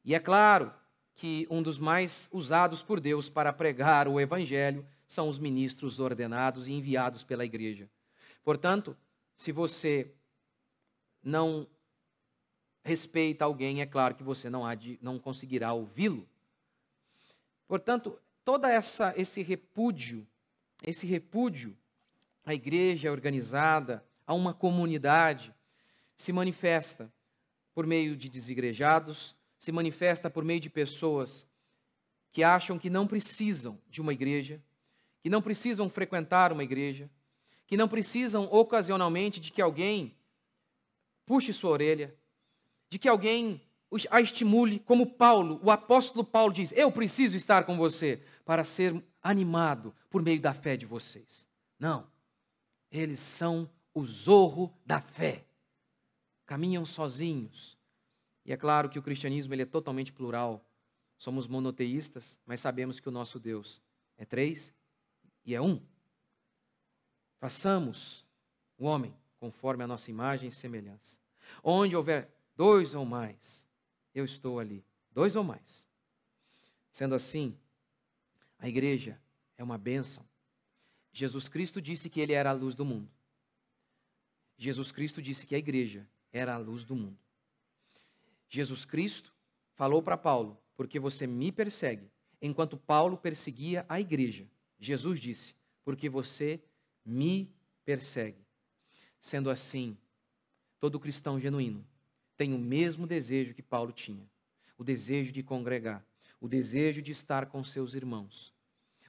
E 0.04 0.12
é 0.12 0.18
claro 0.18 0.74
que 1.14 1.46
um 1.48 1.62
dos 1.62 1.78
mais 1.78 2.28
usados 2.32 2.82
por 2.82 2.98
Deus 2.98 3.30
para 3.30 3.52
pregar 3.52 4.08
o 4.08 4.18
evangelho 4.18 4.84
são 5.06 5.28
os 5.28 5.38
ministros 5.38 6.00
ordenados 6.00 6.66
e 6.66 6.72
enviados 6.72 7.22
pela 7.22 7.44
igreja. 7.44 7.88
Portanto, 8.42 8.96
se 9.36 9.52
você 9.52 10.12
não 11.22 11.64
respeita 12.82 13.44
alguém, 13.44 13.82
é 13.82 13.86
claro 13.86 14.16
que 14.16 14.22
você 14.24 14.50
não, 14.50 14.74
de, 14.74 14.98
não 15.00 15.16
conseguirá 15.16 15.72
ouvi-lo. 15.72 16.28
Portanto, 17.68 18.18
toda 18.48 18.72
essa 18.72 19.12
esse 19.14 19.42
repúdio, 19.42 20.26
esse 20.82 21.06
repúdio 21.06 21.76
à 22.46 22.54
igreja 22.54 23.12
organizada, 23.12 24.02
a 24.26 24.32
uma 24.32 24.54
comunidade, 24.54 25.54
se 26.16 26.32
manifesta 26.32 27.12
por 27.74 27.86
meio 27.86 28.16
de 28.16 28.30
desigrejados, 28.30 29.36
se 29.58 29.70
manifesta 29.70 30.30
por 30.30 30.46
meio 30.46 30.60
de 30.60 30.70
pessoas 30.70 31.46
que 32.32 32.42
acham 32.42 32.78
que 32.78 32.88
não 32.88 33.06
precisam 33.06 33.78
de 33.86 34.00
uma 34.00 34.14
igreja, 34.14 34.62
que 35.20 35.28
não 35.28 35.42
precisam 35.42 35.86
frequentar 35.90 36.50
uma 36.50 36.64
igreja, 36.64 37.10
que 37.66 37.76
não 37.76 37.86
precisam 37.86 38.48
ocasionalmente 38.50 39.40
de 39.40 39.52
que 39.52 39.60
alguém 39.60 40.16
puxe 41.26 41.52
sua 41.52 41.72
orelha, 41.72 42.16
de 42.88 42.98
que 42.98 43.10
alguém 43.10 43.60
a 44.10 44.20
estimule, 44.20 44.80
como 44.80 45.06
Paulo, 45.06 45.60
o 45.62 45.70
apóstolo 45.70 46.24
Paulo 46.24 46.52
diz: 46.52 46.72
Eu 46.72 46.92
preciso 46.92 47.36
estar 47.36 47.64
com 47.64 47.76
você 47.76 48.22
para 48.44 48.64
ser 48.64 49.02
animado 49.22 49.94
por 50.10 50.22
meio 50.22 50.40
da 50.40 50.52
fé 50.52 50.76
de 50.76 50.84
vocês. 50.84 51.46
Não, 51.78 52.06
eles 52.90 53.20
são 53.20 53.70
o 53.94 54.04
zorro 54.04 54.72
da 54.84 55.00
fé, 55.00 55.44
caminham 56.44 56.84
sozinhos. 56.84 57.76
E 58.44 58.52
é 58.52 58.56
claro 58.56 58.88
que 58.88 58.98
o 58.98 59.02
cristianismo 59.02 59.54
ele 59.54 59.62
é 59.62 59.66
totalmente 59.66 60.12
plural. 60.12 60.64
Somos 61.18 61.46
monoteístas, 61.46 62.38
mas 62.46 62.60
sabemos 62.60 63.00
que 63.00 63.08
o 63.08 63.12
nosso 63.12 63.38
Deus 63.38 63.82
é 64.16 64.24
três 64.24 64.72
e 65.44 65.54
é 65.54 65.60
um. 65.60 65.82
Façamos 67.38 68.26
o 68.78 68.86
homem 68.86 69.14
conforme 69.38 69.84
a 69.84 69.86
nossa 69.86 70.10
imagem 70.10 70.48
e 70.48 70.52
semelhança. 70.52 71.18
Onde 71.62 71.94
houver 71.94 72.30
dois 72.56 72.94
ou 72.94 73.04
mais, 73.04 73.67
eu 74.18 74.24
estou 74.24 74.58
ali. 74.58 74.84
Dois 75.12 75.36
ou 75.36 75.44
mais. 75.44 75.86
Sendo 76.90 77.14
assim, 77.14 77.56
a 78.58 78.68
igreja 78.68 79.20
é 79.56 79.62
uma 79.62 79.78
bênção. 79.78 80.24
Jesus 81.12 81.48
Cristo 81.48 81.80
disse 81.80 82.10
que 82.10 82.20
ele 82.20 82.32
era 82.32 82.50
a 82.50 82.52
luz 82.52 82.74
do 82.74 82.84
mundo. 82.84 83.10
Jesus 84.56 84.90
Cristo 84.90 85.22
disse 85.22 85.46
que 85.46 85.54
a 85.54 85.58
igreja 85.58 86.06
era 86.32 86.54
a 86.54 86.58
luz 86.58 86.84
do 86.84 86.96
mundo. 86.96 87.18
Jesus 88.48 88.84
Cristo 88.84 89.32
falou 89.74 90.02
para 90.02 90.16
Paulo: 90.16 90.60
Porque 90.76 90.98
você 90.98 91.26
me 91.26 91.52
persegue, 91.52 92.10
enquanto 92.40 92.76
Paulo 92.76 93.16
perseguia 93.16 93.86
a 93.88 94.00
igreja. 94.00 94.48
Jesus 94.78 95.20
disse: 95.20 95.54
Porque 95.84 96.08
você 96.08 96.60
me 97.04 97.52
persegue. 97.84 98.44
Sendo 99.20 99.50
assim, 99.50 99.96
todo 100.80 101.00
cristão 101.00 101.38
genuíno 101.38 101.84
tem 102.38 102.54
o 102.54 102.58
mesmo 102.58 103.04
desejo 103.04 103.52
que 103.52 103.62
Paulo 103.62 103.92
tinha: 103.92 104.24
o 104.78 104.84
desejo 104.84 105.32
de 105.32 105.42
congregar, 105.42 106.06
o 106.40 106.48
desejo 106.48 107.02
de 107.02 107.10
estar 107.10 107.46
com 107.46 107.62
seus 107.64 107.94
irmãos, 107.94 108.54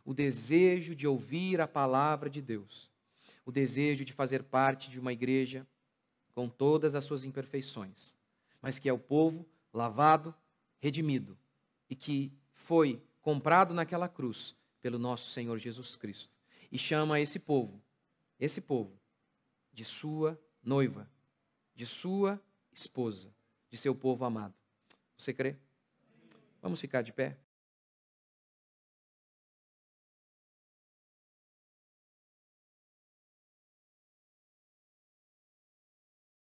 o 0.04 0.14
desejo 0.14 0.96
de 0.96 1.08
ouvir 1.08 1.62
a 1.62 1.68
palavra 1.68 2.28
de 2.30 2.42
Deus, 2.42 2.90
o 3.46 3.52
desejo 3.52 4.04
de 4.04 4.12
fazer 4.12 4.44
parte 4.44 4.90
de 4.90 5.00
uma 5.00 5.14
igreja 5.14 5.66
com 6.34 6.50
todas 6.50 6.96
as 6.96 7.06
suas 7.06 7.24
imperfeições, 7.24 8.16
mas 8.62 8.80
que 8.80 8.90
é 8.90 8.94
o 8.94 9.00
povo 9.00 9.48
lavado, 9.72 10.34
redimido 10.80 11.38
e 11.88 11.96
que 11.96 12.34
foi 12.52 13.02
comprado 13.22 13.74
naquela 13.74 14.10
cruz 14.10 14.56
pelo 14.82 14.98
nosso 14.98 15.30
Senhor 15.30 15.60
Jesus 15.60 15.96
Cristo. 15.96 16.34
E 16.72 16.80
chama 16.80 17.20
esse 17.20 17.38
povo, 17.38 17.80
esse 18.40 18.62
povo, 18.62 19.00
de 19.72 19.86
sua 19.86 20.40
noiva, 20.64 21.08
de 21.76 21.86
sua 21.86 22.42
esposa, 22.80 23.30
de 23.70 23.78
seu 23.78 23.94
povo 23.94 24.26
amado. 24.26 24.54
Você 25.18 25.34
crê? 25.34 25.56
Vamos 26.62 26.80
ficar 26.80 27.02
de 27.02 27.12
pé? 27.12 27.38